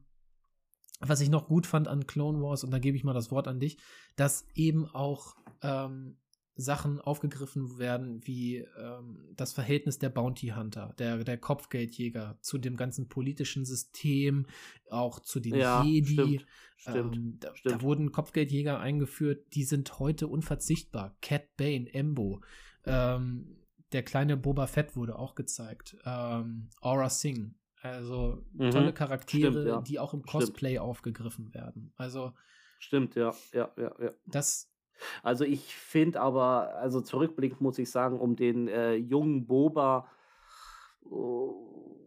[0.99, 3.47] was ich noch gut fand an Clone Wars, und da gebe ich mal das Wort
[3.47, 3.77] an dich,
[4.15, 6.17] dass eben auch ähm,
[6.55, 12.75] Sachen aufgegriffen werden, wie ähm, das Verhältnis der Bounty Hunter, der, der Kopfgeldjäger zu dem
[12.75, 14.47] ganzen politischen System,
[14.89, 16.41] auch zu den ja, Jedi.
[16.77, 17.75] Stimmt, ähm, da, stimmt.
[17.75, 21.15] da, wurden Kopfgeldjäger eingeführt, die sind heute unverzichtbar.
[21.21, 22.41] Cat Bane, Embo.
[22.85, 23.57] Ähm,
[23.91, 25.97] der kleine Boba Fett wurde auch gezeigt.
[26.05, 27.53] Ähm, Aura Singh.
[27.81, 28.71] Also mhm.
[28.71, 29.81] tolle Charaktere, Stimmt, ja.
[29.81, 30.81] die auch im Cosplay Stimmt.
[30.81, 31.93] aufgegriffen werden.
[31.95, 32.33] Also
[32.79, 34.11] Stimmt, ja, ja, ja, ja.
[34.25, 34.71] Das.
[35.21, 40.09] Also ich finde aber, also zurückblickend muss ich sagen, um den äh, jungen Boba
[41.03, 42.06] oh,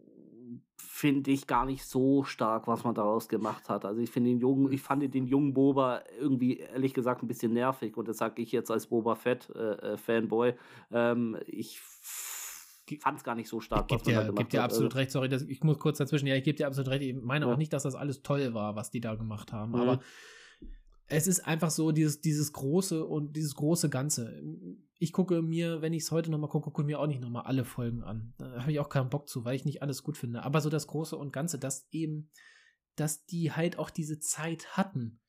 [1.01, 3.85] finde ich gar nicht so stark, was man daraus gemacht hat.
[3.85, 7.53] Also ich finde den jungen, ich fand den jungen Boba irgendwie ehrlich gesagt ein bisschen
[7.53, 10.53] nervig und das sage ich jetzt als Boba Fett äh, äh Fanboy.
[10.91, 11.79] Ähm, ich
[12.99, 13.91] fand es gar nicht so stark.
[13.91, 16.35] Ich gebe dir, geb dir absolut also, recht, sorry, das, ich muss kurz dazwischen, ja,
[16.35, 17.01] ich gebe dir absolut recht.
[17.01, 17.51] Ich meine ja.
[17.51, 19.79] auch nicht, dass das alles toll war, was die da gemacht haben, mhm.
[19.79, 19.99] aber
[21.11, 24.41] es ist einfach so dieses, dieses große und dieses große Ganze.
[24.97, 27.65] Ich gucke mir, wenn ich es heute nochmal gucke, gucke mir auch nicht nochmal alle
[27.65, 28.33] Folgen an.
[28.37, 30.43] Da habe ich auch keinen Bock zu, weil ich nicht alles gut finde.
[30.43, 32.29] Aber so das Große und Ganze, dass eben,
[32.95, 35.19] dass die halt auch diese Zeit hatten.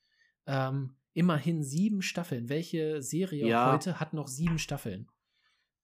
[0.46, 2.48] Ähm, immerhin sieben Staffeln.
[2.48, 3.72] Welche Serie ja.
[3.72, 5.08] heute hat noch sieben Staffeln?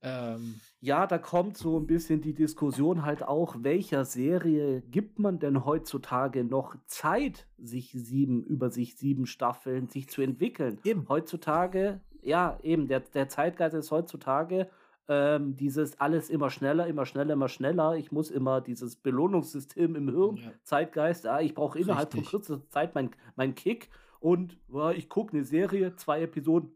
[0.00, 5.38] Ähm, ja, da kommt so ein bisschen die Diskussion halt auch, welcher Serie gibt man
[5.40, 10.78] denn heutzutage noch Zeit, sich sieben, über sich sieben Staffeln, sich zu entwickeln?
[10.84, 11.08] Eben.
[11.08, 14.68] Heutzutage, ja, eben, der, der Zeitgeist ist heutzutage
[15.08, 17.96] ähm, dieses alles immer schneller, immer schneller, immer schneller.
[17.96, 20.52] Ich muss immer dieses Belohnungssystem im Hirn, ja.
[20.62, 22.30] Zeitgeist, ja, ich brauche innerhalb Richtig.
[22.30, 23.88] von kürzester Zeit meinen mein Kick
[24.20, 26.70] und ja, ich gucke eine Serie, zwei Episoden,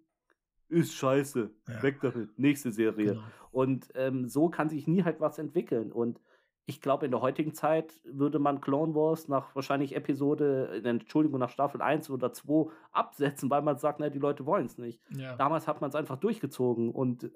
[0.72, 1.82] ist scheiße, ja.
[1.82, 3.12] weg damit, nächste Serie.
[3.12, 3.22] Genau.
[3.50, 5.92] Und ähm, so kann sich nie halt was entwickeln.
[5.92, 6.20] Und
[6.64, 11.50] ich glaube, in der heutigen Zeit würde man Clone Wars nach wahrscheinlich Episode, Entschuldigung, nach
[11.50, 15.00] Staffel 1 oder 2 absetzen, weil man sagt, na, die Leute wollen es nicht.
[15.10, 15.36] Ja.
[15.36, 17.30] Damals hat man es einfach durchgezogen und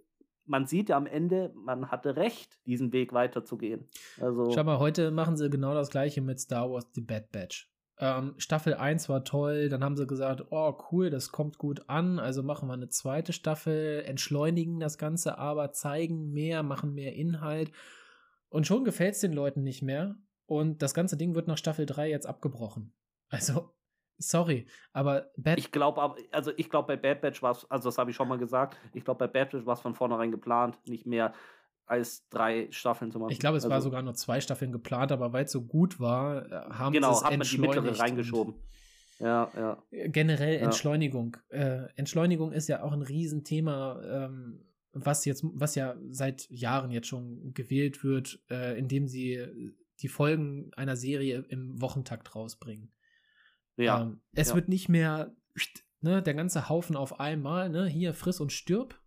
[0.46, 3.88] man sieht ja am Ende, man hatte recht, diesen Weg weiterzugehen.
[4.20, 7.68] Also Schau mal, heute machen sie genau das gleiche mit Star Wars The Bad Batch.
[7.98, 12.18] Ähm, Staffel 1 war toll, dann haben sie gesagt, oh cool, das kommt gut an,
[12.18, 17.72] also machen wir eine zweite Staffel, entschleunigen das Ganze, aber zeigen mehr, machen mehr Inhalt.
[18.48, 20.16] Und schon gefällt es den Leuten nicht mehr.
[20.46, 22.94] Und das ganze Ding wird nach Staffel 3 jetzt abgebrochen.
[23.28, 23.74] Also,
[24.18, 27.98] sorry, aber Bad Ich glaube, also ich glaube, bei Bad Batch war es, also das
[27.98, 30.78] habe ich schon mal gesagt, ich glaube, bei Bad Batch war es von vornherein geplant,
[30.86, 31.32] nicht mehr
[31.86, 33.30] als drei Staffeln zu machen.
[33.30, 36.00] Ich glaube, es also, war sogar nur zwei Staffeln geplant, aber weil es so gut
[36.00, 38.54] war, äh, haben genau, sie es hat man die mittlere reingeschoben.
[39.18, 39.82] Ja, ja.
[40.08, 41.36] Generell Entschleunigung.
[41.48, 47.06] Äh, Entschleunigung ist ja auch ein Riesenthema, ähm, was jetzt, was ja seit Jahren jetzt
[47.06, 52.92] schon gewählt wird, äh, indem sie die Folgen einer Serie im Wochentakt rausbringen.
[53.76, 54.02] Ja.
[54.02, 54.54] Ähm, es ja.
[54.54, 55.34] wird nicht mehr
[56.00, 59.00] ne, der ganze Haufen auf einmal, ne, hier friss und stirb,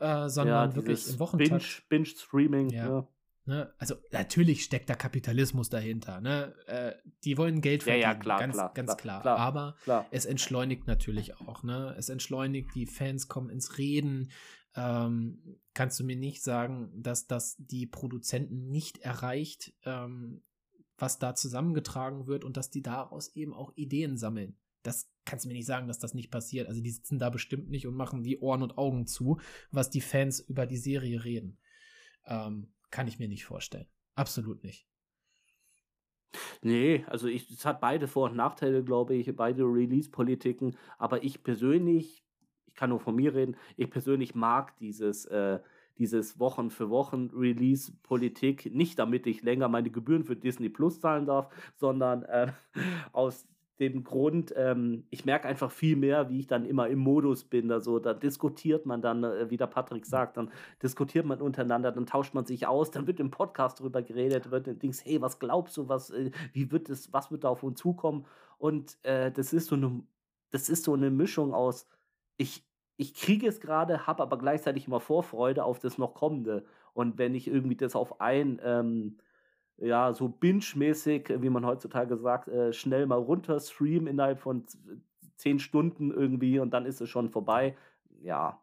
[0.00, 1.82] äh, sondern ja, wirklich im Wochentakt.
[1.88, 3.08] Binge-Streaming, Binge ja.
[3.46, 3.72] Ne?
[3.78, 6.20] Also natürlich steckt da Kapitalismus dahinter.
[6.20, 6.54] Ne?
[6.66, 6.92] Äh,
[7.24, 9.22] die wollen Geld verdienen, ja, ja, klar, ganz, klar, ganz klar.
[9.22, 9.38] klar.
[9.38, 9.76] Aber
[10.10, 11.62] es entschleunigt natürlich auch.
[11.62, 11.94] Ne?
[11.98, 14.30] Es entschleunigt, die Fans kommen ins Reden.
[14.76, 20.42] Ähm, kannst du mir nicht sagen, dass das die Produzenten nicht erreicht, ähm,
[20.96, 24.56] was da zusammengetragen wird und dass die daraus eben auch Ideen sammeln.
[24.82, 26.68] Das kannst du mir nicht sagen, dass das nicht passiert.
[26.68, 30.00] Also die sitzen da bestimmt nicht und machen die Ohren und Augen zu, was die
[30.00, 31.58] Fans über die Serie reden.
[32.26, 33.86] Ähm, kann ich mir nicht vorstellen.
[34.14, 34.86] Absolut nicht.
[36.62, 40.76] Nee, also ich, es hat beide Vor- und Nachteile, glaube ich, beide Release-Politiken.
[40.98, 42.24] Aber ich persönlich,
[42.66, 45.60] ich kann nur von mir reden, ich persönlich mag dieses, äh,
[45.98, 51.26] dieses Wochen für Wochen Release-Politik nicht, damit ich länger meine Gebühren für Disney Plus zahlen
[51.26, 52.52] darf, sondern äh,
[53.12, 53.46] aus
[53.80, 57.72] dem Grund, ähm, ich merke einfach viel mehr, wie ich dann immer im Modus bin.
[57.72, 60.50] Also da diskutiert man dann, äh, wie der Patrick sagt, dann
[60.82, 64.82] diskutiert man untereinander, dann tauscht man sich aus, dann wird im Podcast darüber geredet, wird
[64.82, 67.80] Dings, hey, was glaubst du, was, äh, wie wird es, was wird da auf uns
[67.80, 68.26] zukommen?
[68.58, 70.02] Und äh, das ist so eine,
[70.50, 71.86] das ist so eine Mischung aus,
[72.36, 72.64] ich,
[72.98, 76.64] ich kriege es gerade, habe aber gleichzeitig immer Vorfreude auf das noch kommende.
[76.92, 79.16] Und wenn ich irgendwie das auf ein ähm,
[79.80, 84.64] ja, so binge-mäßig, wie man heutzutage sagt, äh, schnell mal runter streamen innerhalb von
[85.36, 87.76] zehn Stunden irgendwie und dann ist es schon vorbei.
[88.20, 88.60] Ja,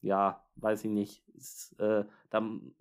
[0.00, 1.22] ja, weiß ich nicht.
[1.36, 2.72] Ist, äh, dann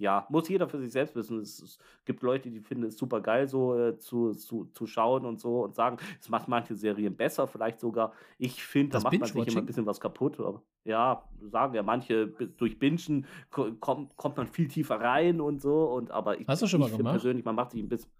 [0.00, 1.40] ja, muss jeder für sich selbst wissen.
[1.40, 5.26] Es, es gibt Leute, die finden es super geil, so äh, zu, zu, zu schauen
[5.26, 8.12] und so und sagen, es macht manche Serien besser, vielleicht sogar.
[8.38, 10.40] Ich finde, da macht man sich immer ein bisschen was kaputt.
[10.40, 15.84] Aber, ja, sagen ja manche, durch Bingen kommt, kommt man viel tiefer rein und so.
[15.92, 17.12] Und, aber ich, Hast du schon mal gemacht?
[17.12, 18.10] persönlich, man macht sich ein bisschen.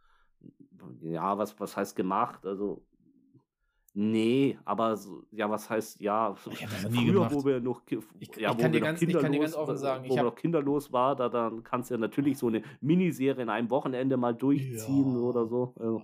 [1.00, 2.44] Ja, was, was heißt gemacht?
[2.44, 2.82] Also
[3.92, 7.34] Nee, aber so, ja, was heißt, ja, ich das nie früher, gemacht.
[7.34, 7.82] wo wir noch,
[8.20, 9.02] ich, ja, ich dir ganz
[9.54, 12.46] offen sagen, wo ich hab, noch kinderlos war, da dann kannst du ja natürlich so
[12.46, 15.20] eine Miniserie in einem Wochenende mal durchziehen ja.
[15.20, 15.74] oder so.
[15.76, 16.02] Also,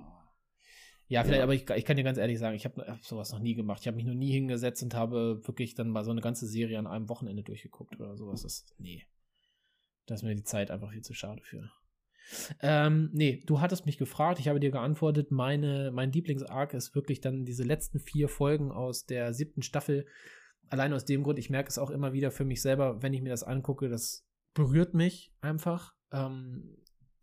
[1.09, 1.45] ja, vielleicht, ja.
[1.45, 3.81] aber ich, ich kann dir ganz ehrlich sagen, ich habe hab sowas noch nie gemacht.
[3.83, 6.81] Ich habe mich noch nie hingesetzt und habe wirklich dann mal so eine ganze Serie
[6.81, 8.43] an einem Wochenende durchgeguckt oder sowas.
[8.43, 9.05] Das, nee.
[10.07, 11.71] Da ist mir die Zeit einfach viel zu schade für.
[12.61, 15.31] Ähm, nee, du hattest mich gefragt, ich habe dir geantwortet.
[15.31, 20.07] Meine, mein Lieblingsarc ist wirklich dann diese letzten vier Folgen aus der siebten Staffel.
[20.69, 23.23] Allein aus dem Grund, ich merke es auch immer wieder für mich selber, wenn ich
[23.23, 25.95] mir das angucke, das berührt mich einfach.
[26.13, 26.77] Ähm,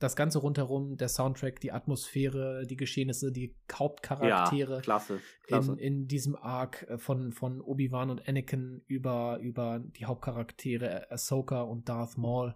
[0.03, 5.71] das Ganze rundherum, der Soundtrack, die Atmosphäre, die Geschehnisse, die Hauptcharaktere ja, klasse, klasse.
[5.73, 11.61] In, in diesem Arc äh, von, von Obi-Wan und Anakin über, über die Hauptcharaktere Ahsoka
[11.61, 12.53] und Darth Maul.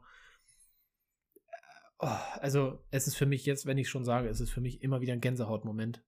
[1.99, 2.07] Oh,
[2.39, 5.01] also, es ist für mich jetzt, wenn ich schon sage, es ist für mich immer
[5.01, 6.03] wieder ein Gänsehautmoment.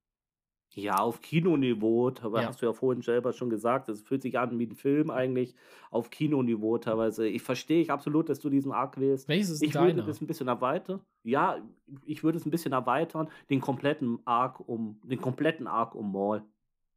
[0.75, 2.47] Ja, auf Kinoniveau, aber ja.
[2.47, 5.55] hast du ja vorhin selber schon gesagt, es fühlt sich an wie ein Film eigentlich
[5.89, 7.27] auf Kinoniveau teilweise.
[7.27, 9.27] Ich verstehe ich absolut, dass du diesen Arc wählst.
[9.27, 9.87] Welches ist Ich deiner?
[9.87, 11.01] würde das ein bisschen erweitern.
[11.23, 11.57] Ja,
[12.05, 16.43] ich würde es ein bisschen erweitern, den kompletten Arc um, den kompletten Arc um Maul.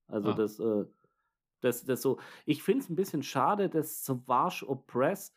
[0.07, 0.35] Also ah.
[0.35, 0.85] das, äh,
[1.63, 2.19] das, das so.
[2.45, 5.35] Ich finde es ein bisschen schade, dass Savage Oppress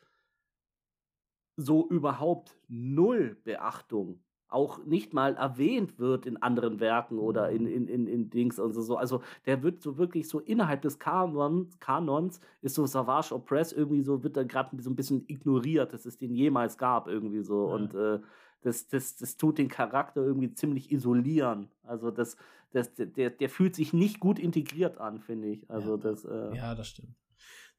[1.58, 7.88] so überhaupt null Beachtung auch nicht mal erwähnt wird in anderen Werken oder in, in,
[7.88, 8.96] in, in Dings und so.
[8.96, 14.02] Also der wird so wirklich so innerhalb des Kanon, Kanons ist so Savage Oppress irgendwie
[14.02, 17.68] so, wird da gerade so ein bisschen ignoriert, dass es den jemals gab irgendwie so.
[17.68, 17.76] Ja.
[17.76, 18.20] Und äh,
[18.62, 21.68] das, das, das tut den Charakter irgendwie ziemlich isolieren.
[21.84, 22.38] Also das,
[22.72, 25.70] das, der, der fühlt sich nicht gut integriert an, finde ich.
[25.70, 25.98] Also ja.
[25.98, 27.16] das, äh, ja, das stimmt.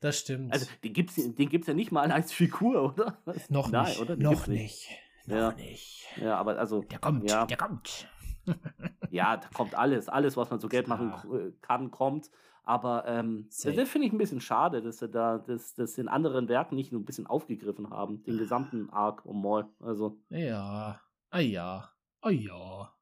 [0.01, 0.53] Das stimmt.
[0.53, 3.19] Also den gibt es den gibt's ja nicht mal als Figur, oder?
[3.49, 4.01] Noch Nein, nicht.
[4.01, 4.17] Oder?
[4.17, 4.89] noch nicht.
[5.27, 5.53] Noch ja.
[5.53, 6.07] nicht.
[6.21, 6.83] Ja, aber also.
[6.83, 7.47] Der kommt, ja.
[7.47, 8.09] der kommt.
[9.11, 10.09] ja, da kommt alles.
[10.09, 12.31] Alles, was man so Geld machen äh, kann, kommt.
[12.63, 16.09] Aber ähm, das, das finde ich ein bisschen schade, dass sie da das, das in
[16.09, 18.23] anderen Werken nicht nur ein bisschen aufgegriffen haben.
[18.25, 19.67] Den gesamten Arc um Maul.
[19.81, 20.19] Also.
[20.31, 21.01] Ja.
[21.31, 21.91] Ah ja.
[22.21, 22.93] Ah ja.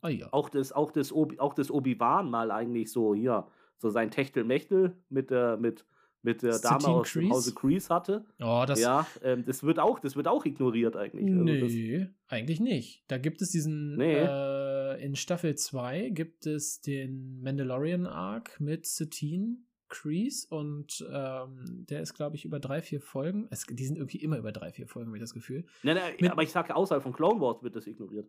[0.00, 0.28] Ah ja.
[0.32, 4.96] Auch das, auch das, Obi, auch das Obi-Wan mal eigentlich so hier, so sein Techtelmechtel
[5.08, 5.84] mit der, mit
[6.28, 8.26] mit der Dame aus dem Hause Crease hatte.
[8.40, 11.26] Oh, das ja, ähm, das wird auch, das wird auch ignoriert eigentlich.
[11.26, 13.04] Also nee, das, eigentlich nicht.
[13.08, 14.18] Da gibt es diesen nee.
[14.18, 19.56] äh, in Staffel 2 gibt es den Mandalorian Arc mit Satine
[19.88, 23.48] Crease und ähm, der ist, glaube ich, über drei, vier Folgen.
[23.50, 25.64] Es, die sind irgendwie immer über drei, vier Folgen, habe ich das Gefühl.
[25.82, 28.28] Nein, nein, aber ich sage, außerhalb von Clone Wars wird das ignoriert.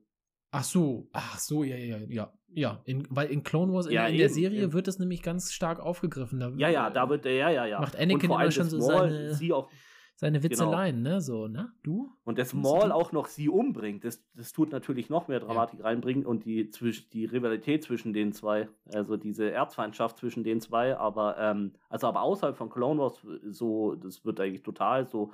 [0.51, 2.81] Ach so, ach so, ja, ja, ja, ja.
[2.85, 4.73] In, weil in Clone Wars, ja, in, in der Serie eben.
[4.73, 6.39] wird das nämlich ganz stark aufgegriffen.
[6.39, 7.79] Da, ja, ja, da wird, ja, ja, ja.
[7.79, 9.69] Macht Anakin immer schon so seine, sie auch,
[10.15, 10.51] seine genau.
[10.51, 11.09] Witzeleien, genau.
[11.15, 12.11] ne, so, ne, du?
[12.23, 15.85] Und das Maul auch noch sie umbringt, das, das tut natürlich noch mehr Dramatik ja.
[15.85, 16.71] reinbringen und die,
[17.13, 22.23] die Rivalität zwischen den zwei, also diese Erzfeindschaft zwischen den zwei, aber, ähm, also aber
[22.23, 25.31] außerhalb von Clone Wars, so, das wird eigentlich total so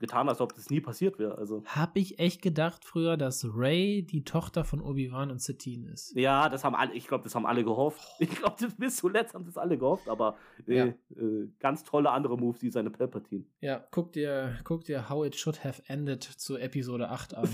[0.00, 1.38] getan, als ob das nie passiert wäre.
[1.38, 1.62] Also.
[1.66, 6.14] Hab ich echt gedacht früher, dass Ray die Tochter von Obi-Wan und Satine ist.
[6.16, 8.00] Ja, das haben alle, ich glaube, das haben alle gehofft.
[8.18, 10.36] Ich glaube, bis zuletzt haben das alle gehofft, aber
[10.66, 10.84] äh, ja.
[10.86, 13.44] äh, ganz tolle andere Moves, wie seine Palpatine.
[13.60, 17.48] Ja, guck dir, guck dir How It Should Have Ended zu Episode 8 an.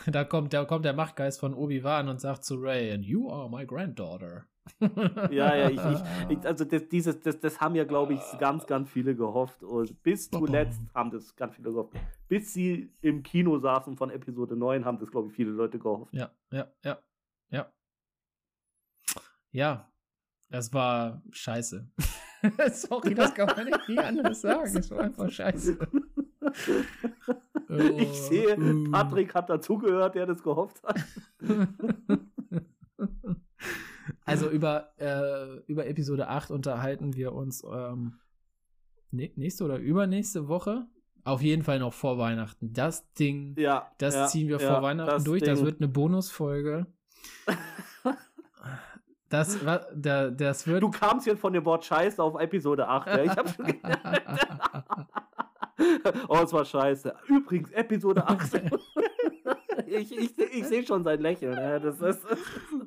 [0.06, 3.50] da kommt, da kommt der Machtgeist von Obi-Wan und sagt zu Ray, and you are
[3.50, 4.46] my granddaughter
[5.30, 8.66] ja, ja, ich, ich, ich, also das, dieses, das, das haben ja, glaube ich, ganz,
[8.66, 9.62] ganz viele gehofft.
[9.62, 11.92] Und bis zuletzt haben das ganz viele gehofft.
[12.28, 16.12] Bis sie im Kino saßen von Episode 9, haben das, glaube ich, viele Leute gehofft.
[16.12, 16.98] Ja, ja, ja,
[17.50, 17.72] ja.
[19.52, 19.92] Ja,
[20.48, 21.90] das war scheiße.
[22.72, 24.76] Sorry, das kann man nicht anders sagen.
[24.76, 25.78] Es war einfach scheiße.
[27.98, 28.90] ich sehe, oh.
[28.90, 30.96] Patrick hat dazugehört, der das gehofft hat.
[34.24, 38.20] Also über, äh, über Episode 8 unterhalten wir uns ähm,
[39.10, 40.86] nächste oder übernächste Woche.
[41.24, 42.72] Auf jeden Fall noch vor Weihnachten.
[42.72, 45.42] Das Ding, ja, das ja, ziehen wir ja, vor Weihnachten das durch.
[45.42, 45.50] Ding.
[45.50, 46.86] Das wird eine Bonusfolge.
[49.28, 49.60] Das,
[49.94, 50.82] da, das wird.
[50.82, 53.06] Du kamst jetzt von dem Wort Scheiße auf Episode 8.
[53.06, 53.22] Ja?
[53.22, 53.66] Ich hab schon
[56.28, 57.14] Oh, es war scheiße.
[57.28, 58.62] Übrigens, Episode 8
[59.86, 61.56] ich, ich, ich sehe schon sein Lächeln.
[61.56, 62.22] Ja, das, ist,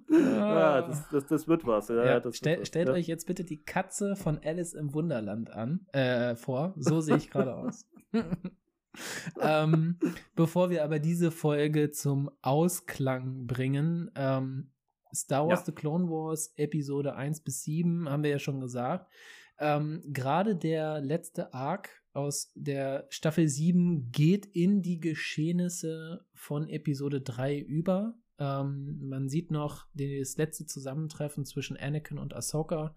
[0.10, 1.89] ja, das, das, das wird was.
[1.89, 5.86] Ja, ja, das stell, stellt euch jetzt bitte die Katze von Alice im Wunderland an,
[5.91, 6.74] äh, vor.
[6.78, 7.88] So sehe ich gerade aus.
[9.41, 9.98] ähm,
[10.36, 14.72] bevor wir aber diese Folge zum Ausklang bringen, ähm,
[15.14, 19.12] Star Wars The Clone Wars Episode 1 bis 7 haben wir ja schon gesagt.
[19.60, 27.22] Ähm, Gerade der letzte Arc aus der Staffel 7 geht in die Geschehnisse von Episode
[27.22, 28.16] 3 über.
[28.38, 32.95] Ähm, man sieht noch das letzte Zusammentreffen zwischen Anakin und Ahsoka,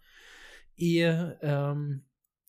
[0.77, 2.05] ehe ähm,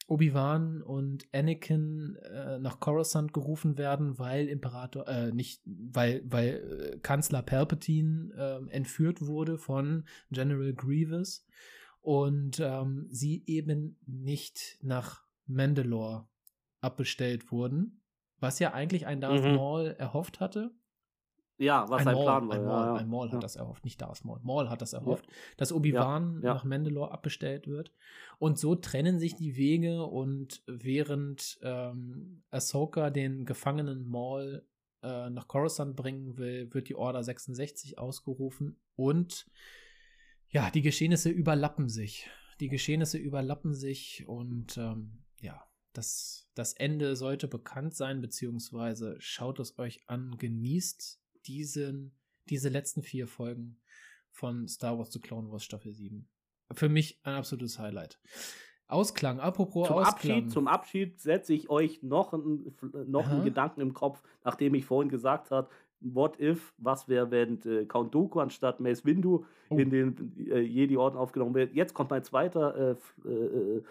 [0.07, 6.99] Obi-Wan und Anakin äh, nach Coruscant gerufen werden, weil Imperator, äh, nicht, weil, weil äh,
[6.99, 11.45] Kanzler Palpatine äh, entführt wurde von General Grievous
[12.01, 16.27] und ähm, sie eben nicht nach Mandalore
[16.81, 18.01] abbestellt wurden,
[18.39, 19.55] was ja eigentlich ein Darth mhm.
[19.55, 20.71] Maul erhofft hatte.
[21.59, 22.55] Ja, was ein Maul, Plan war.
[22.55, 23.39] Ein Maul, ja, ein Maul hat ja.
[23.39, 24.39] das erhofft, nicht Darth Maul.
[24.43, 25.33] Maul hat das erhofft, ja.
[25.57, 27.91] dass Obi-Wan nach Mandalore abbestellt wird.
[28.37, 34.67] Und so trennen sich die Wege und während ähm, Ahsoka den gefangenen Maul
[35.01, 39.47] äh, nach Coruscant bringen will, wird die Order 66 ausgerufen und
[40.49, 42.29] ja, die Geschehnisse überlappen sich.
[42.59, 45.63] Die Geschehnisse überlappen sich und ähm, ja,
[45.97, 52.15] das, das Ende sollte bekannt sein, beziehungsweise schaut es euch an, genießt diesen,
[52.49, 53.81] diese letzten vier Folgen
[54.29, 56.29] von Star Wars The Clone Wars Staffel 7.
[56.73, 58.19] Für mich ein absolutes Highlight.
[58.87, 60.37] Ausklang, apropos zum Ausklang.
[60.37, 62.75] Abschied, zum Abschied setze ich euch noch, ein,
[63.07, 65.69] noch einen Gedanken im Kopf, nachdem ich vorhin gesagt habe,
[65.99, 69.77] What if, was wäre, wenn äh, Count Dooku anstatt Mace Windu oh.
[69.77, 71.73] in den äh, Jedi-Orden aufgenommen wird.
[71.73, 72.95] Jetzt kommt mein zweiter
[73.25, 73.83] äh, äh,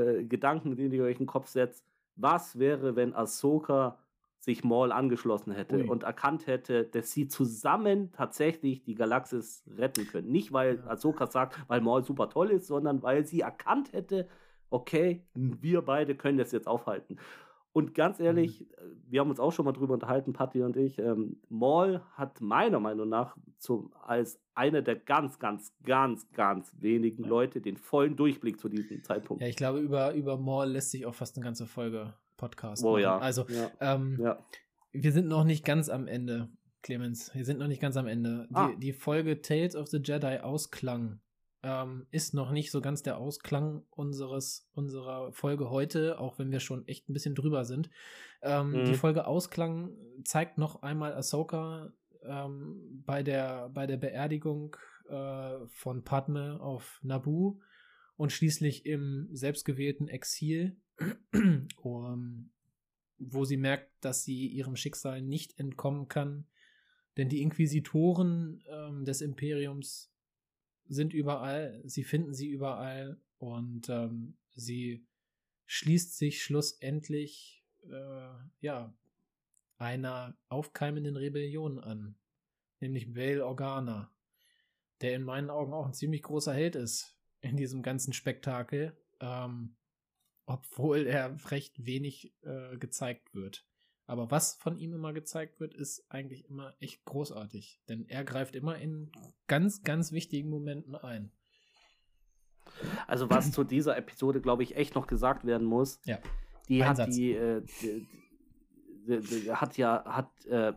[0.00, 1.84] äh, Gedanken, den ich euch in den Kopf setzt.
[2.16, 3.98] Was wäre, wenn Ahsoka
[4.40, 5.88] sich Maul angeschlossen hätte Ui.
[5.88, 10.32] und erkannt hätte, dass sie zusammen tatsächlich die Galaxis retten können.
[10.32, 10.90] Nicht, weil ja.
[10.90, 14.28] Ahsoka sagt, weil Maul super toll ist, sondern weil sie erkannt hätte,
[14.70, 17.18] okay, wir beide können das jetzt aufhalten.
[17.72, 19.02] Und ganz ehrlich, mhm.
[19.08, 20.98] wir haben uns auch schon mal drüber unterhalten, Patti und ich.
[20.98, 27.22] Ähm, Maul hat meiner Meinung nach zum, als einer der ganz, ganz, ganz, ganz wenigen
[27.22, 29.42] Leute den vollen Durchblick zu diesem Zeitpunkt.
[29.42, 32.84] Ja, ich glaube, über, über Maul lässt sich auch fast eine ganze Folge Podcast.
[32.84, 33.02] Oh machen.
[33.02, 33.18] ja.
[33.18, 33.70] Also, ja.
[33.80, 34.38] Ähm, ja.
[34.92, 36.48] wir sind noch nicht ganz am Ende,
[36.82, 37.32] Clemens.
[37.34, 38.48] Wir sind noch nicht ganz am Ende.
[38.52, 38.68] Ah.
[38.68, 41.20] Die, die Folge Tales of the Jedi ausklang
[41.62, 46.60] ähm, ist noch nicht so ganz der Ausklang unseres, unserer Folge heute, auch wenn wir
[46.60, 47.90] schon echt ein bisschen drüber sind.
[48.42, 48.84] Ähm, mhm.
[48.86, 49.94] Die Folge Ausklang
[50.24, 51.92] zeigt noch einmal Ahsoka
[52.22, 54.76] ähm, bei, der, bei der Beerdigung
[55.08, 57.60] äh, von Padme auf Naboo
[58.16, 60.76] und schließlich im selbstgewählten Exil,
[61.76, 62.50] um,
[63.18, 66.46] wo sie merkt, dass sie ihrem Schicksal nicht entkommen kann.
[67.16, 70.09] Denn die Inquisitoren ähm, des Imperiums
[70.90, 75.06] sind überall, sie finden sie überall und ähm, sie
[75.66, 78.28] schließt sich schlussendlich äh,
[78.60, 78.92] ja
[79.78, 82.16] einer aufkeimenden Rebellion an,
[82.80, 84.12] nämlich Bail Organa,
[85.00, 89.76] der in meinen Augen auch ein ziemlich großer Held ist in diesem ganzen Spektakel, ähm,
[90.44, 93.64] obwohl er recht wenig äh, gezeigt wird.
[94.10, 98.56] Aber was von ihm immer gezeigt wird, ist eigentlich immer echt großartig, denn er greift
[98.56, 99.12] immer in
[99.46, 101.30] ganz, ganz wichtigen Momenten ein.
[103.06, 106.00] Also was zu dieser Episode, glaube ich, echt noch gesagt werden muss.
[106.06, 106.18] Ja.
[106.68, 107.06] Die Einsatz.
[107.06, 108.08] hat die, äh, die,
[109.06, 110.72] die, die, hat ja, hat, äh,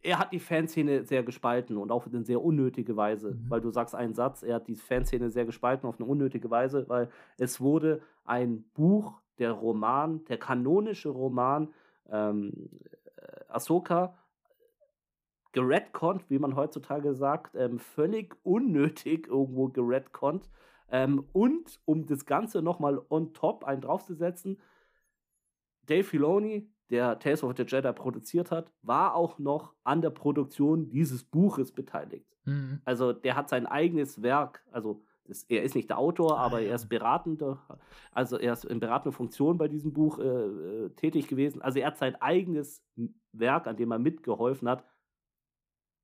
[0.00, 3.50] er hat die Fanszene sehr gespalten und auf eine sehr unnötige Weise, mhm.
[3.50, 6.88] weil du sagst einen Satz, er hat die Fanszene sehr gespalten auf eine unnötige Weise,
[6.88, 11.74] weil es wurde ein Buch, der Roman, der kanonische Roman
[12.08, 12.70] ähm,
[13.16, 14.16] äh, Ahsoka
[15.52, 20.48] geredconnt, wie man heutzutage sagt, ähm, völlig unnötig irgendwo geredconnt
[20.90, 24.60] ähm, und um das Ganze nochmal on top einen draufzusetzen,
[25.86, 30.88] Dave Filoni, der Tales of the Jedi produziert hat, war auch noch an der Produktion
[30.88, 32.38] dieses Buches beteiligt.
[32.44, 32.80] Mhm.
[32.84, 36.62] Also der hat sein eigenes Werk, also das, er ist nicht der Autor, ah, aber
[36.62, 37.62] er ist beratender,
[38.12, 41.62] also er ist in beratender Funktion bei diesem Buch äh, äh, tätig gewesen.
[41.62, 42.84] Also er hat sein eigenes
[43.32, 44.84] Werk, an dem er mitgeholfen hat,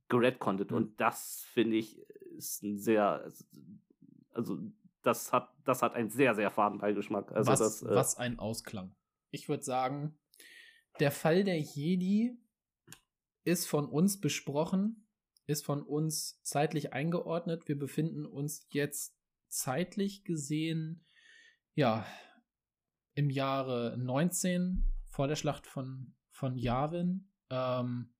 [0.08, 0.70] geredcontet.
[0.70, 0.76] Mhm.
[0.76, 1.98] Und das finde ich
[2.36, 3.30] ist ein sehr
[4.34, 4.58] also
[5.02, 7.32] das hat, das hat einen sehr, sehr faden Beigeschmack.
[7.32, 8.94] Also was, das, äh, was ein Ausklang.
[9.30, 10.18] Ich würde sagen,
[11.00, 12.38] der Fall der Jedi
[13.44, 15.06] ist von uns besprochen,
[15.46, 17.68] ist von uns zeitlich eingeordnet.
[17.68, 19.13] Wir befinden uns jetzt
[19.54, 21.04] zeitlich gesehen,
[21.74, 22.06] ja,
[23.14, 27.30] im Jahre 19 vor der Schlacht von, von Yavin.
[27.50, 28.12] Ähm,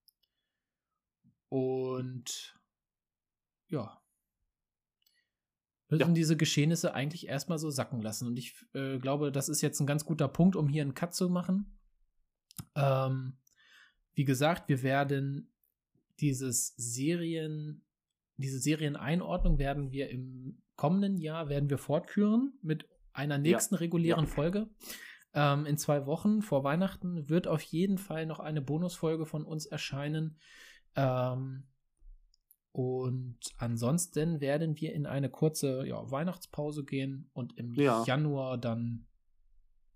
[1.49, 2.59] und
[3.68, 4.05] ja,
[5.89, 6.14] müssen ja.
[6.14, 8.26] diese Geschehnisse eigentlich erstmal so sacken lassen.
[8.26, 11.14] Und ich äh, glaube, das ist jetzt ein ganz guter Punkt, um hier einen Cut
[11.14, 11.78] zu machen.
[12.74, 13.39] Ähm,
[14.14, 15.53] wie gesagt, wir werden
[16.20, 17.85] dieses Serien,
[18.37, 23.80] diese Serieneinordnung werden wir im kommenden Jahr werden wir fortführen mit einer nächsten ja.
[23.80, 24.30] regulären ja.
[24.30, 24.68] Folge.
[25.35, 29.66] Ähm, in zwei Wochen vor Weihnachten wird auf jeden Fall noch eine Bonusfolge von uns
[29.66, 30.39] erscheinen.
[30.97, 31.64] Ähm,
[32.72, 38.03] und ansonsten werden wir in eine kurze ja, Weihnachtspause gehen und im ja.
[38.05, 39.07] Januar dann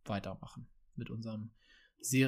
[0.05, 1.51] weitermachen mit unserem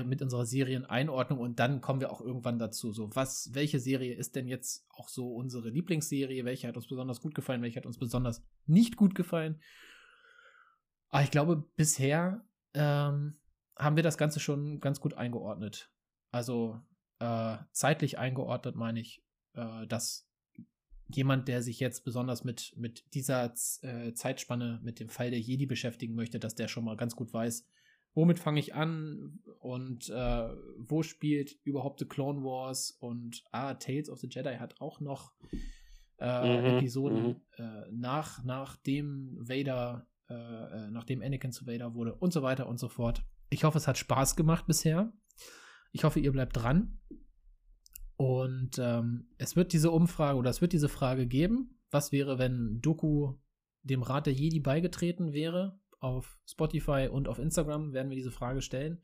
[0.05, 2.93] Mit unserer Serieneinordnung und dann kommen wir auch irgendwann dazu.
[2.93, 6.45] So, was, welche Serie ist denn jetzt auch so unsere Lieblingsserie?
[6.45, 7.63] Welche hat uns besonders gut gefallen?
[7.63, 9.61] Welche hat uns besonders nicht gut gefallen?
[11.09, 12.45] Aber ich glaube, bisher
[12.75, 13.39] ähm,
[13.77, 15.91] haben wir das Ganze schon ganz gut eingeordnet.
[16.31, 16.81] Also
[17.21, 20.29] äh, zeitlich eingeordnet, meine ich, äh, dass
[21.09, 23.53] jemand, der sich jetzt besonders mit, mit dieser
[23.83, 27.33] äh, Zeitspanne, mit dem Fall der Jedi beschäftigen möchte, dass der schon mal ganz gut
[27.33, 27.67] weiß,
[28.15, 30.49] womit fange ich an und äh,
[30.79, 35.33] wo spielt überhaupt The Clone Wars und ah, Tales of the Jedi hat auch noch
[36.19, 37.37] äh, mhm, Episoden mhm.
[37.57, 42.79] Äh, nach, nachdem Vader, äh, äh, nachdem Anakin zu Vader wurde und so weiter und
[42.79, 43.25] so fort.
[43.49, 45.13] Ich hoffe, es hat Spaß gemacht bisher.
[45.93, 46.99] Ich hoffe, ihr bleibt dran.
[48.17, 52.81] Und ähm, es wird diese Umfrage oder es wird diese Frage geben, was wäre, wenn
[52.81, 53.39] Doku
[53.83, 55.81] dem Rat der Jedi beigetreten wäre?
[56.01, 59.03] Auf Spotify und auf Instagram werden wir diese Frage stellen.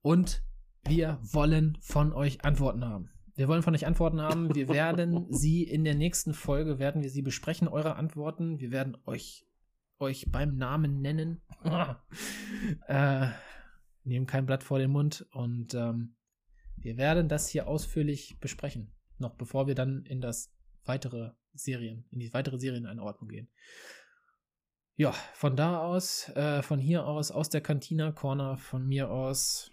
[0.00, 0.42] Und
[0.86, 3.10] wir wollen von euch Antworten haben.
[3.34, 4.54] Wir wollen von euch Antworten haben.
[4.54, 8.60] Wir werden sie in der nächsten Folge, werden wir sie besprechen, eure Antworten.
[8.60, 9.46] Wir werden euch,
[9.98, 11.42] euch beim Namen nennen.
[12.86, 13.26] äh,
[14.04, 16.16] nehmen kein Blatt vor den Mund und ähm,
[16.76, 20.52] wir werden das hier ausführlich besprechen, noch bevor wir dann in das
[20.84, 23.48] weitere Serien, in die weitere Serieneinordnung gehen.
[25.00, 29.70] Ja, von da aus, äh, von hier aus, aus der Cantina Corner, von mir aus,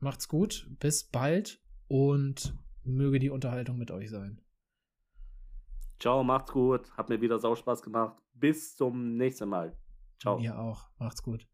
[0.00, 2.54] macht's gut, bis bald und
[2.84, 4.38] möge die Unterhaltung mit euch sein.
[5.98, 8.18] Ciao, macht's gut, hat mir wieder Spaß gemacht.
[8.34, 9.74] Bis zum nächsten Mal.
[10.18, 10.38] Ciao.
[10.38, 11.49] Ihr auch, macht's gut.